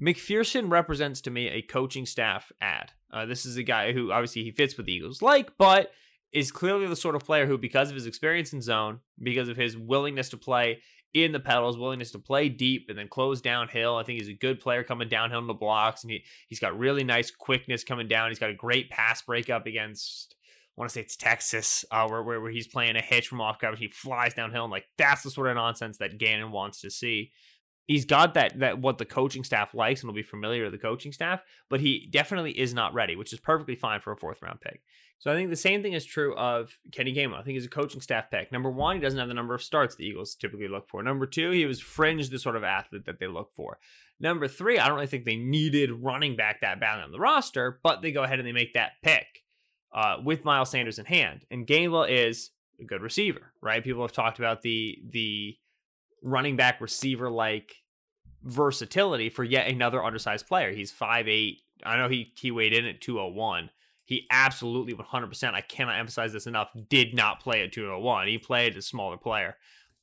[0.00, 2.90] McPhearson represents to me a coaching staff ad.
[3.12, 5.92] Uh, this is a guy who obviously he fits with the Eagles like, but
[6.32, 9.56] is clearly the sort of player who, because of his experience in zone, because of
[9.56, 10.82] his willingness to play
[11.14, 13.96] in the pedals, willingness to play deep and then close downhill.
[13.96, 16.76] I think he's a good player coming downhill in the blocks, and he he's got
[16.76, 18.30] really nice quickness coming down.
[18.30, 20.34] He's got a great pass breakup against.
[20.76, 23.40] I want to say it's Texas, uh, where, where where he's playing a hitch from
[23.40, 23.78] off coverage.
[23.78, 27.30] He flies downhill, and like that's the sort of nonsense that Gannon wants to see.
[27.86, 30.78] He's got that that what the coaching staff likes, and will be familiar to the
[30.78, 31.42] coaching staff.
[31.70, 34.82] But he definitely is not ready, which is perfectly fine for a fourth round pick.
[35.18, 37.38] So I think the same thing is true of Kenny Gainwell.
[37.38, 38.52] I think he's a coaching staff pick.
[38.52, 41.02] Number one, he doesn't have the number of starts the Eagles typically look for.
[41.02, 43.78] Number two, he was fringe the sort of athlete that they look for.
[44.20, 47.80] Number three, I don't really think they needed running back that badly on the roster,
[47.82, 49.44] but they go ahead and they make that pick
[49.94, 51.46] uh, with Miles Sanders in hand.
[51.50, 52.50] And Gainwell is
[52.80, 53.82] a good receiver, right?
[53.82, 55.56] People have talked about the the
[56.22, 57.76] running back receiver like
[58.42, 60.72] versatility for yet another undersized player.
[60.72, 61.58] He's 5'8.
[61.84, 63.70] I know he he weighed in at 201
[64.04, 68.28] he absolutely 100%, I cannot emphasize this enough, did not play at 201.
[68.28, 69.56] He played a smaller player.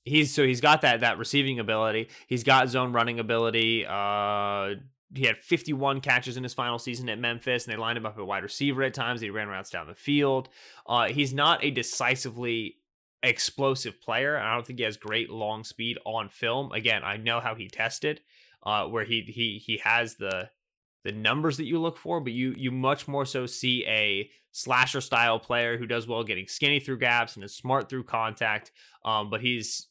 [0.03, 2.09] He's so he's got that that receiving ability.
[2.25, 3.85] He's got zone running ability.
[3.87, 4.75] Uh
[5.13, 8.17] he had 51 catches in his final season at Memphis, and they lined him up
[8.17, 9.21] at wide receiver at times.
[9.21, 10.49] He ran routes down the field.
[10.87, 12.77] Uh, he's not a decisively
[13.23, 14.37] explosive player.
[14.37, 16.71] I don't think he has great long speed on film.
[16.71, 18.21] Again, I know how he tested,
[18.63, 20.49] uh, where he he he has the
[21.03, 25.01] the numbers that you look for, but you you much more so see a slasher
[25.01, 28.71] style player who does well getting skinny through gaps and is smart through contact.
[29.05, 29.87] Um, but he's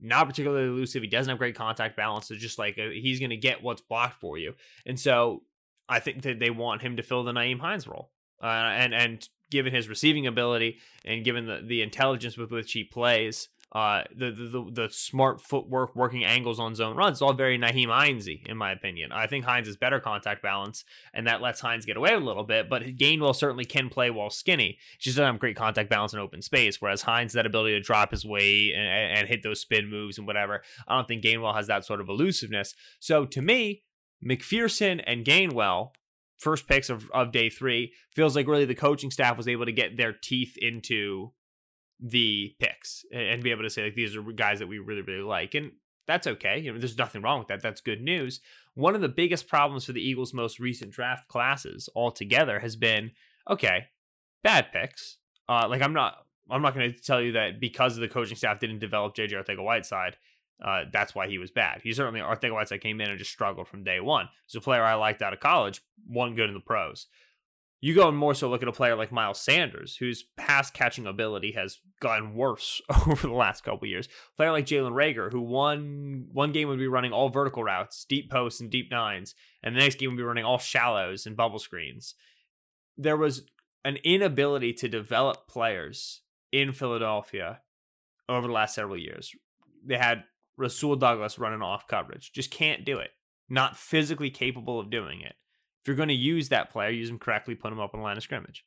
[0.00, 1.02] not particularly elusive.
[1.02, 2.28] He doesn't have great contact balance.
[2.28, 4.54] So just like a, uh, he's going to get what's blocked for you.
[4.86, 5.42] And so
[5.88, 8.10] I think that they want him to fill the Nyheim Hines role.
[8.42, 12.84] Uh, and and given his receiving ability and given the, the intelligence with which he
[12.84, 17.16] plays, uh, the, the the smart footwork, working angles on zone runs.
[17.16, 19.12] It's all very Nyheim Hinesy, in my opinion.
[19.12, 22.42] I think Hines is better contact balance, and that lets Hines get away a little
[22.42, 22.68] bit.
[22.68, 24.78] But Gainwell certainly can play while skinny.
[24.98, 26.80] He just doesn't have great contact balance in open space.
[26.80, 30.26] Whereas Hines that ability to drop his weight and, and hit those spin moves and
[30.26, 30.62] whatever.
[30.88, 32.74] I don't think Gainwell has that sort of elusiveness.
[32.98, 33.84] So to me,
[34.24, 35.90] McPhearson and Gainwell
[36.38, 39.72] first picks of, of day three feels like really the coaching staff was able to
[39.72, 41.32] get their teeth into
[42.02, 45.22] the picks and be able to say like these are guys that we really really
[45.22, 45.72] like and
[46.06, 48.40] that's okay you know there's nothing wrong with that that's good news
[48.74, 53.10] one of the biggest problems for the eagles most recent draft classes altogether has been
[53.48, 53.86] okay
[54.42, 58.08] bad picks uh like i'm not i'm not going to tell you that because the
[58.08, 60.16] coaching staff didn't develop jj arcega-whiteside
[60.62, 61.80] uh, that's why he was bad.
[61.82, 64.28] He certainly Arcega-Whiteside came in and just struggled from day one.
[64.46, 67.06] He's a player I liked out of college, one good in the pros.
[67.82, 71.06] You go and more so look at a player like Miles Sanders, whose pass catching
[71.06, 74.06] ability has gotten worse over the last couple years.
[74.06, 78.04] A player like Jalen Reagor, who one one game would be running all vertical routes,
[78.04, 81.36] deep posts and deep nines, and the next game would be running all shallows and
[81.36, 82.14] bubble screens.
[82.98, 83.44] There was
[83.82, 86.20] an inability to develop players
[86.52, 87.60] in Philadelphia
[88.28, 89.34] over the last several years.
[89.84, 90.24] They had
[90.58, 92.32] Rasul Douglas running off coverage.
[92.32, 93.10] Just can't do it.
[93.48, 95.34] Not physically capable of doing it.
[95.82, 98.04] If you're going to use that player, use him correctly, put him up on the
[98.04, 98.64] line of scrimmage.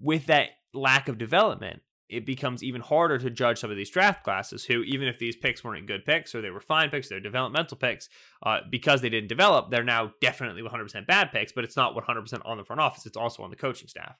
[0.00, 4.22] With that lack of development, it becomes even harder to judge some of these draft
[4.22, 7.20] classes who, even if these picks weren't good picks or they were fine picks, they're
[7.20, 8.08] developmental picks,
[8.42, 12.42] uh, because they didn't develop, they're now definitely 100% bad picks, but it's not 100%
[12.44, 13.06] on the front office.
[13.06, 14.16] It's also on the coaching staff.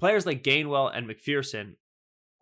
[0.00, 1.76] Players like Gainwell and McPhearson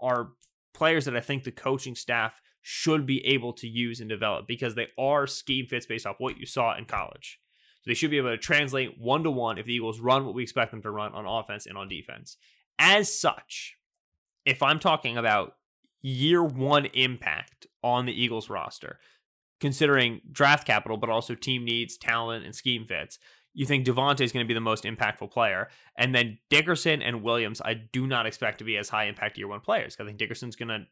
[0.00, 0.30] are
[0.72, 4.74] players that I think the coaching staff should be able to use and develop because
[4.74, 7.40] they are scheme fits based off what you saw in college.
[7.84, 10.34] So they should be able to translate one to one if the Eagles run what
[10.34, 12.38] we expect them to run on offense and on defense.
[12.78, 13.76] As such,
[14.46, 15.56] if I'm talking about
[16.00, 18.98] year one impact on the Eagles roster,
[19.60, 23.18] considering draft capital, but also team needs, talent, and scheme fits,
[23.52, 25.68] you think DeVonta is going to be the most impactful player.
[25.96, 29.46] And then Dickerson and Williams, I do not expect to be as high impact year
[29.46, 29.96] one players.
[30.00, 30.86] I think Dickerson's going to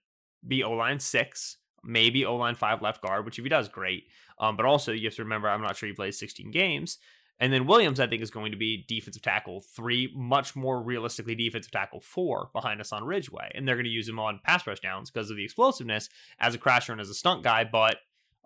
[0.47, 4.05] be O line six, maybe O line five left guard, which if he does, great.
[4.39, 6.99] Um, but also you have to remember, I'm not sure he plays 16 games.
[7.39, 11.35] And then Williams, I think, is going to be defensive tackle three, much more realistically
[11.35, 13.51] defensive tackle four behind Hassan Ridgeway.
[13.55, 16.09] And they're going to use him on pass rush downs because of the explosiveness
[16.39, 17.65] as a crasher and as a stunt guy.
[17.65, 17.97] But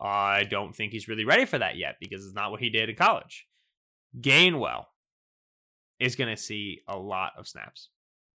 [0.01, 2.89] I don't think he's really ready for that yet because it's not what he did
[2.89, 3.47] in college.
[4.19, 4.87] Gainwell
[5.99, 7.91] is going to see a lot of snaps.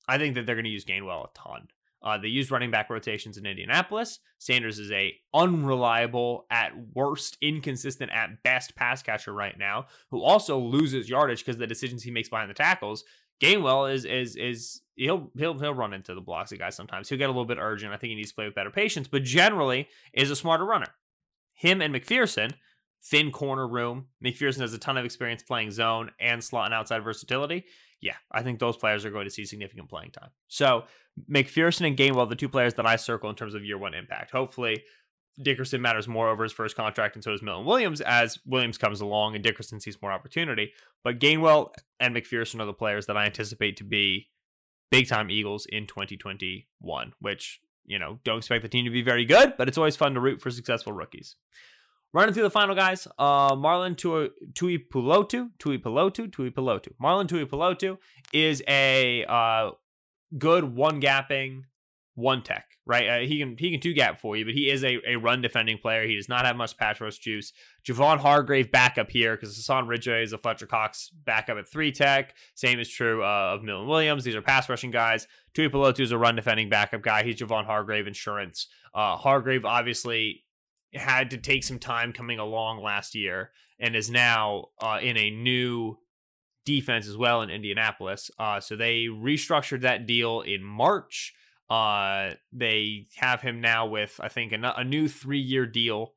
[0.06, 1.68] I think that they're going to use Gainwell a ton.
[2.02, 4.20] Uh, they use running back rotations in Indianapolis.
[4.38, 10.58] Sanders is a unreliable, at worst, inconsistent at best pass catcher right now, who also
[10.58, 13.04] loses yardage because of the decisions he makes behind the tackles.
[13.40, 17.08] Gainwell is is is he'll he'll he'll run into the blocks of guys sometimes.
[17.08, 17.92] He'll get a little bit urgent.
[17.92, 20.88] I think he needs to play with better patience, but generally is a smarter runner.
[21.54, 22.52] Him and McPhearson,
[23.04, 24.06] thin corner room.
[24.24, 27.64] McPhearson has a ton of experience playing zone and slot and outside versatility
[28.00, 30.30] yeah, I think those players are going to see significant playing time.
[30.48, 30.84] So
[31.30, 34.30] McPhearson and Gainwell, the two players that I circle in terms of year one impact.
[34.30, 34.82] Hopefully,
[35.42, 39.00] Dickerson matters more over his first contract, and so does Milton Williams as Williams comes
[39.00, 40.72] along and Dickerson sees more opportunity.
[41.04, 44.28] But Gainwell and McPhearson are the players that I anticipate to be
[44.90, 49.24] big time Eagles in 2021, which, you know, don't expect the team to be very
[49.24, 51.36] good, but it's always fun to root for successful rookies.
[52.12, 55.50] Running through the final guys, uh, Marlon Tui, Tuipulotu.
[55.60, 57.98] Marlon Tuipulotu
[58.32, 59.70] is a uh,
[60.36, 61.62] good one gapping,
[62.14, 63.08] one tech, right?
[63.08, 65.40] Uh, he can he can two gap for you, but he is a, a run
[65.40, 66.04] defending player.
[66.04, 67.52] He does not have much pass rush juice.
[67.86, 72.34] Javon Hargrave backup here because Hassan Ridgeway is a Fletcher Cox backup at three tech.
[72.56, 74.24] Same is true uh, of Milton Williams.
[74.24, 75.28] These are pass rushing guys.
[75.54, 77.22] Tuipulotu is a run defending backup guy.
[77.22, 78.66] He's Javon Hargrave insurance.
[78.92, 80.42] Uh, Hargrave obviously
[80.92, 85.30] had to take some time coming along last year and is now uh, in a
[85.30, 85.96] new
[86.64, 88.30] defense as well in Indianapolis.
[88.38, 91.34] Uh, so they restructured that deal in March.
[91.68, 96.14] Uh, they have him now with, I think, a, a new three year deal.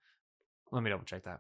[0.72, 1.40] Let me double check that.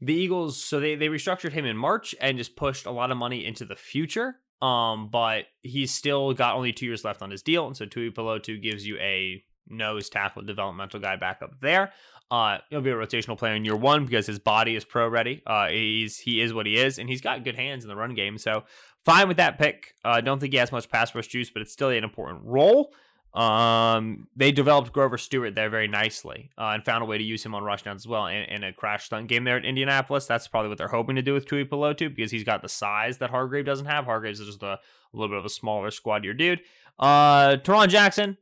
[0.00, 3.16] The Eagles, so they, they restructured him in March and just pushed a lot of
[3.16, 4.36] money into the future.
[4.62, 7.66] Um, but he's still got only two years left on his deal.
[7.66, 11.92] And so Tuipulotu gives you a nose tackle developmental guy back up there.
[12.30, 15.42] Uh, he'll be a rotational player in year one because his body is pro ready.
[15.46, 18.14] Uh, he's he is what he is, and he's got good hands in the run
[18.14, 18.36] game.
[18.38, 18.64] So
[19.04, 19.94] fine with that pick.
[20.04, 22.42] I uh, don't think he has much pass rush juice, but it's still an important
[22.44, 22.92] role.
[23.36, 27.44] Um, they developed Grover Stewart there very nicely uh, and found a way to use
[27.44, 30.24] him on rush downs as well in, in, a crash stunt game there at Indianapolis.
[30.24, 33.28] That's probably what they're hoping to do with Tuipulotu because he's got the size that
[33.28, 34.06] Hargrave doesn't have.
[34.06, 34.80] Hargrave is just a, a
[35.12, 36.60] little bit of a smaller squad your dude.
[36.98, 38.38] Uh, Tarron Jackson,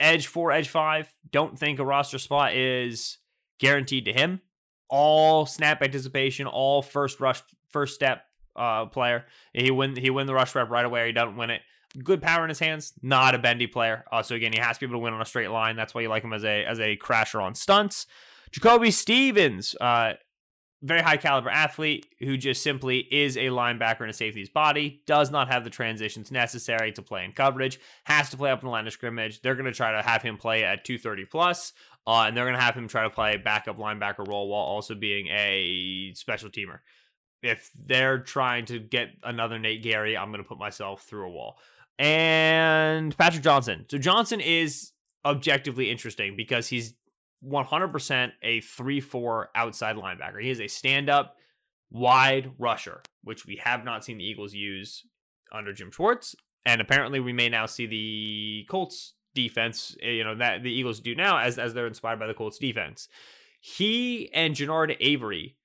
[0.00, 1.12] edge four, edge five.
[1.30, 3.18] Don't think a roster spot is
[3.58, 4.40] guaranteed to him.
[4.88, 8.22] All snap anticipation, all first rush, first step
[8.54, 9.26] uh, player.
[9.52, 11.06] He win he win the rush rep right away.
[11.06, 11.62] He doesn't win it
[12.02, 14.04] good power in his hands, not a bendy player.
[14.10, 15.76] Uh, so again, he has to be able to win on a straight line.
[15.76, 18.06] That's why you like him as a as a crasher on stunts.
[18.52, 20.14] Jacoby Stevens, uh,
[20.82, 25.30] very high caliber athlete who just simply is a linebacker in a safety's body, does
[25.30, 28.70] not have the transitions necessary to play in coverage, has to play up in the
[28.70, 29.40] line of scrimmage.
[29.40, 31.72] They're going to try to have him play at 230 plus,
[32.06, 34.94] uh, and they're going to have him try to play backup linebacker role while also
[34.94, 36.80] being a special teamer.
[37.42, 41.30] If they're trying to get another Nate Gerry, I'm going to put myself through a
[41.30, 41.58] wall
[41.98, 43.86] and Patrick Johnson.
[43.88, 44.92] So Johnson is
[45.24, 46.94] objectively interesting because he's
[47.44, 50.42] 100% a 3 4 outside linebacker.
[50.42, 51.36] He is a stand up
[51.90, 55.04] wide rusher, which we have not seen the Eagles use
[55.52, 56.34] under Jim Schwartz.
[56.64, 61.00] And apparently, we may now see the Colts defense, eh, you know, that the Eagles
[61.00, 63.08] do now as, as they're inspired by the Colts defense.
[63.60, 65.56] He and Genard Avery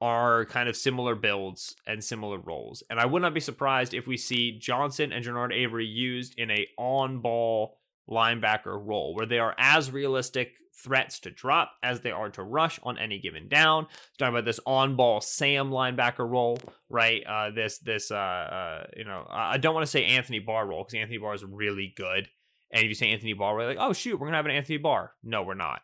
[0.00, 2.82] are kind of similar builds and similar roles.
[2.88, 6.50] And I would not be surprised if we see Johnson and Genard Avery used in
[6.50, 12.30] a on-ball linebacker role where they are as realistic threats to drop as they are
[12.30, 13.86] to rush on any given down.
[14.18, 16.58] Talking about this on-ball Sam linebacker role,
[16.88, 17.22] right?
[17.26, 20.84] Uh, this this uh, uh, you know I don't want to say Anthony Barr role
[20.84, 22.28] because Anthony Barr is really good.
[22.70, 24.78] And if you say Anthony Barr, we're like, oh shoot, we're gonna have an Anthony
[24.78, 25.12] Barr.
[25.22, 25.80] No, we're not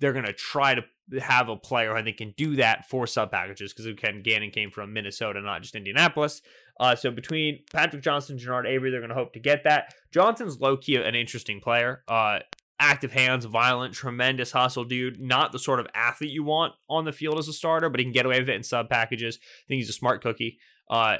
[0.00, 0.82] they're to try to
[1.20, 4.70] have a player I think can do that for sub packages because Ken Gannon came
[4.70, 6.40] from Minnesota, not just Indianapolis.
[6.78, 9.92] Uh, so between Patrick Johnson and Genard Avery, they're going to hope to get that.
[10.12, 12.02] Johnson's low key an interesting player.
[12.08, 12.40] Uh,
[12.80, 15.20] active hands, violent, tremendous hustle dude.
[15.20, 18.04] Not the sort of athlete you want on the field as a starter, but he
[18.04, 19.38] can get away with it in sub packages.
[19.40, 20.58] I think he's a smart cookie.
[20.88, 21.18] Uh,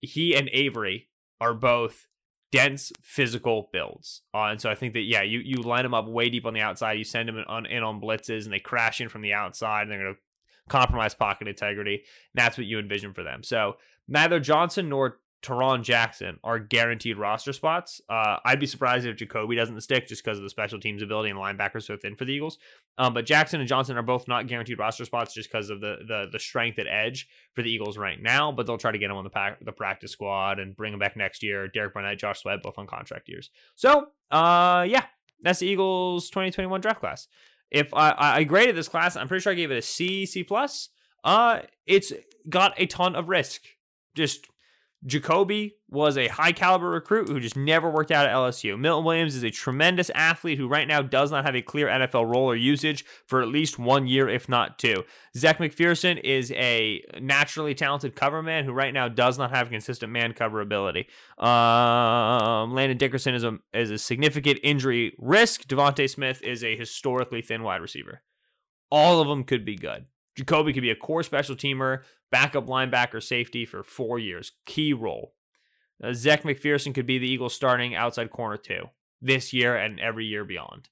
[0.00, 1.08] he and Avery
[1.40, 2.06] are both
[2.50, 4.22] dense physical builds.
[4.34, 6.54] Uh, and so I think that yeah, you you line them up way deep on
[6.54, 9.22] the outside, you send them in on, in on blitzes, and they crash in from
[9.22, 10.20] the outside, and they're going to
[10.68, 11.94] compromise pocket integrity.
[11.94, 13.42] And that's what you envision for them.
[13.42, 13.76] So
[14.08, 18.00] neither Johnson nor Tarron Jackson are guaranteed roster spots.
[18.08, 21.30] Uh, I'd be surprised if Jacoby doesn't stick just because of the special teams ability
[21.30, 22.58] and linebackers so thin for the Eagles.
[22.98, 25.98] Um, but Jackson and Johnson are both not guaranteed roster spots just because of the,
[26.06, 28.50] the the strength at edge for the Eagles right now.
[28.50, 30.98] But they'll try to get them on the pack, the practice squad and bring them
[30.98, 31.68] back next year.
[31.68, 33.50] Derek Barnett, Josh Sweat, both on contract years.
[33.74, 35.04] So, uh, yeah,
[35.42, 37.28] that's the Eagles 2021 draft class.
[37.70, 40.44] If I, I graded this class, I'm pretty sure I gave it a C, C
[40.44, 40.88] plus.
[41.24, 42.12] Uh, it's
[42.48, 43.62] got a ton of risk.
[44.14, 44.46] Just
[45.04, 48.78] Jacoby was a high caliber recruit who just never worked out at LSU.
[48.78, 52.32] Milton Williams is a tremendous athlete who right now does not have a clear NFL
[52.32, 55.04] role or usage for at least one year, if not two.
[55.36, 60.10] Zech McPhearson is a naturally talented cover man who right now does not have consistent
[60.10, 61.06] man cover ability.
[61.38, 65.68] Um, Landon Dickerson is a is a significant injury risk.
[65.68, 68.22] DeVonta Smith is a historically thin wide receiver.
[68.90, 70.06] All of them could be good.
[70.36, 75.34] Jacoby could be a core special teamer, backup linebacker, safety for four years, key role.
[76.02, 78.90] Uh, Zech McPhearson could be the Eagles starting outside corner too
[79.22, 80.90] this year and every year beyond.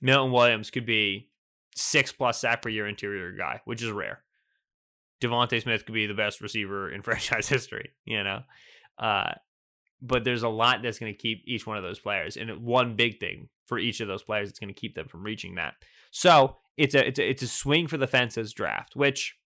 [0.00, 1.30] Milton Williams could be
[1.76, 4.22] six plus sack per year interior guy, which is rare.
[5.22, 8.40] DeVonta Smith could be the best receiver in franchise history, you know.
[8.98, 9.32] Uh,
[10.02, 12.96] but there's a lot that's going to keep each one of those players, and one
[12.96, 15.74] big thing for each of those players that's going to keep them from reaching that.
[16.10, 19.36] So it's a it's a, it's a swing for the fences draft, which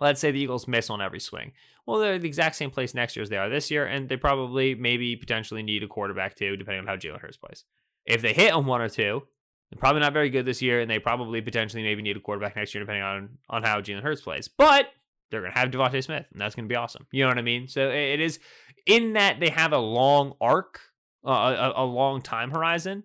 [0.00, 1.52] let's say the Eagles miss on every swing.
[1.86, 4.16] Well, they're the exact same place next year as they are this year, and they
[4.16, 7.64] probably maybe potentially need a quarterback too, depending on how Jalen Hurts plays.
[8.04, 9.22] If they hit on one or two,
[9.70, 12.56] they're probably not very good this year, and they probably potentially maybe need a quarterback
[12.56, 14.48] next year, depending on on how Jalen Hurts plays.
[14.48, 14.88] But
[15.30, 17.06] they're going to have DeVonta Smith, and that's going to be awesome.
[17.10, 17.68] You know what I mean?
[17.68, 18.38] So it is
[18.86, 20.80] in that they have a long arc,
[21.26, 23.04] uh, a, a long time horizon.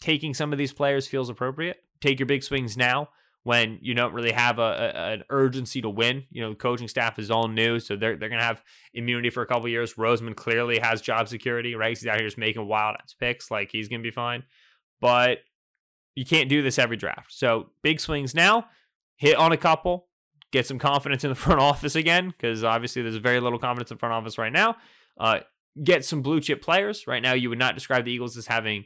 [0.00, 1.78] Taking some of these players feels appropriate.
[2.00, 3.08] Take your big swings now
[3.42, 6.24] when you don't really have a, a, an urgency to win.
[6.30, 8.62] You know, the coaching staff is all new, so they're they're gonna have
[8.94, 9.94] immunity for a couple years.
[9.94, 11.96] Roseman clearly has job security, right?
[11.96, 14.44] He's out here just making wild ass picks, like he's gonna be fine.
[15.00, 15.38] But
[16.14, 17.32] you can't do this every draft.
[17.32, 18.66] So big swings now,
[19.16, 20.08] hit on a couple,
[20.52, 23.98] get some confidence in the front office again, because obviously there's very little confidence in
[23.98, 24.76] front office right now.
[25.18, 25.40] Uh,
[25.82, 27.06] get some blue chip players.
[27.06, 28.84] Right now, you would not describe the Eagles as having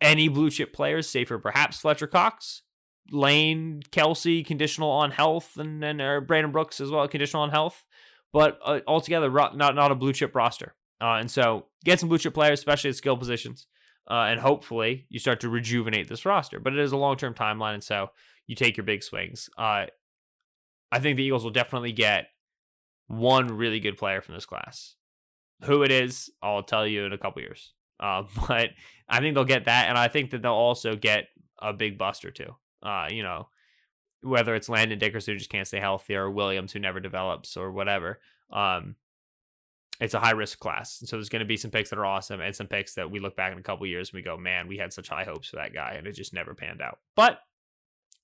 [0.00, 2.62] any blue chip players, save for perhaps Fletcher Cox
[3.10, 7.84] Lane, Kelce, conditional on health, and then or Brandon Brooks as well, conditional on health.
[8.32, 10.74] But uh, altogether, not not a blue chip roster.
[11.00, 13.66] Uh, and so get some blue chip players, especially at skill positions,
[14.10, 16.58] uh, and hopefully you start to rejuvenate this roster.
[16.58, 18.08] But it is a long term timeline, and so
[18.46, 19.50] you take your big swings.
[19.58, 19.86] Uh,
[20.90, 22.28] I think the Eagles will definitely get
[23.06, 24.96] one really good player from this class.
[25.64, 27.73] Who it is, I'll tell you in a couple years.
[28.00, 28.70] Uh, but
[29.08, 31.28] I think they'll get that, and I think that they'll also get
[31.60, 32.54] a big buster too.
[32.82, 33.48] Uh, you know,
[34.22, 37.70] whether it's Landon Dickerson who just can't stay healthy, or Williams who never develops, or
[37.72, 38.20] whatever.
[38.50, 38.96] Um,
[40.00, 41.02] it's a high risk class.
[41.06, 43.20] So there's going to be some picks that are awesome and some picks that we
[43.20, 45.48] look back in a couple years and we go, man, we had such high hopes
[45.48, 46.98] for that guy and it just never panned out.
[47.14, 47.38] But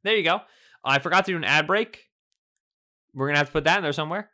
[0.03, 0.41] there you go.
[0.85, 2.09] I forgot to do an ad break.
[3.15, 4.31] We're to have to put that in there somewhere.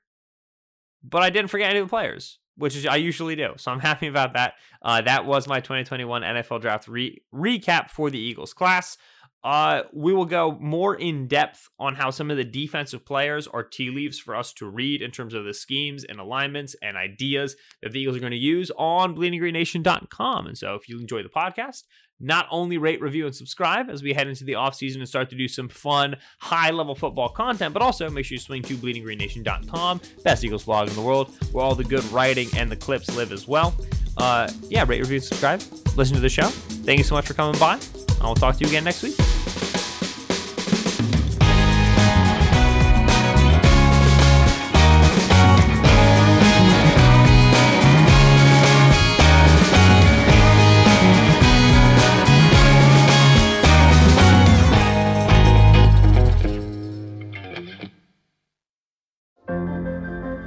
[1.02, 3.54] But I didn't forget any of the players, which is I usually do.
[3.56, 4.54] So I'm happy about that.
[4.82, 8.96] Uh, that was my 2021 NFL draft re- recap for the Eagles class.
[9.44, 13.62] Uh, we will go more in depth on how some of the defensive players are
[13.62, 17.54] tea leaves for us to read in terms of the schemes and alignments and ideas
[17.80, 20.48] that the Eagles are going to use on bleedinggreennation.com.
[20.48, 21.84] And so if you enjoy the podcast,
[22.20, 25.36] not only rate, review, and subscribe as we head into the offseason and start to
[25.36, 30.00] do some fun, high level football content, but also make sure you swing to bleedinggreennation.com,
[30.24, 33.32] best Eagles blog in the world, where all the good writing and the clips live
[33.32, 33.74] as well.
[34.16, 35.60] Uh, yeah, rate, review, and subscribe.
[35.96, 36.48] Listen to the show.
[36.48, 37.78] Thank you so much for coming by.
[38.20, 39.65] I will talk to you again next week.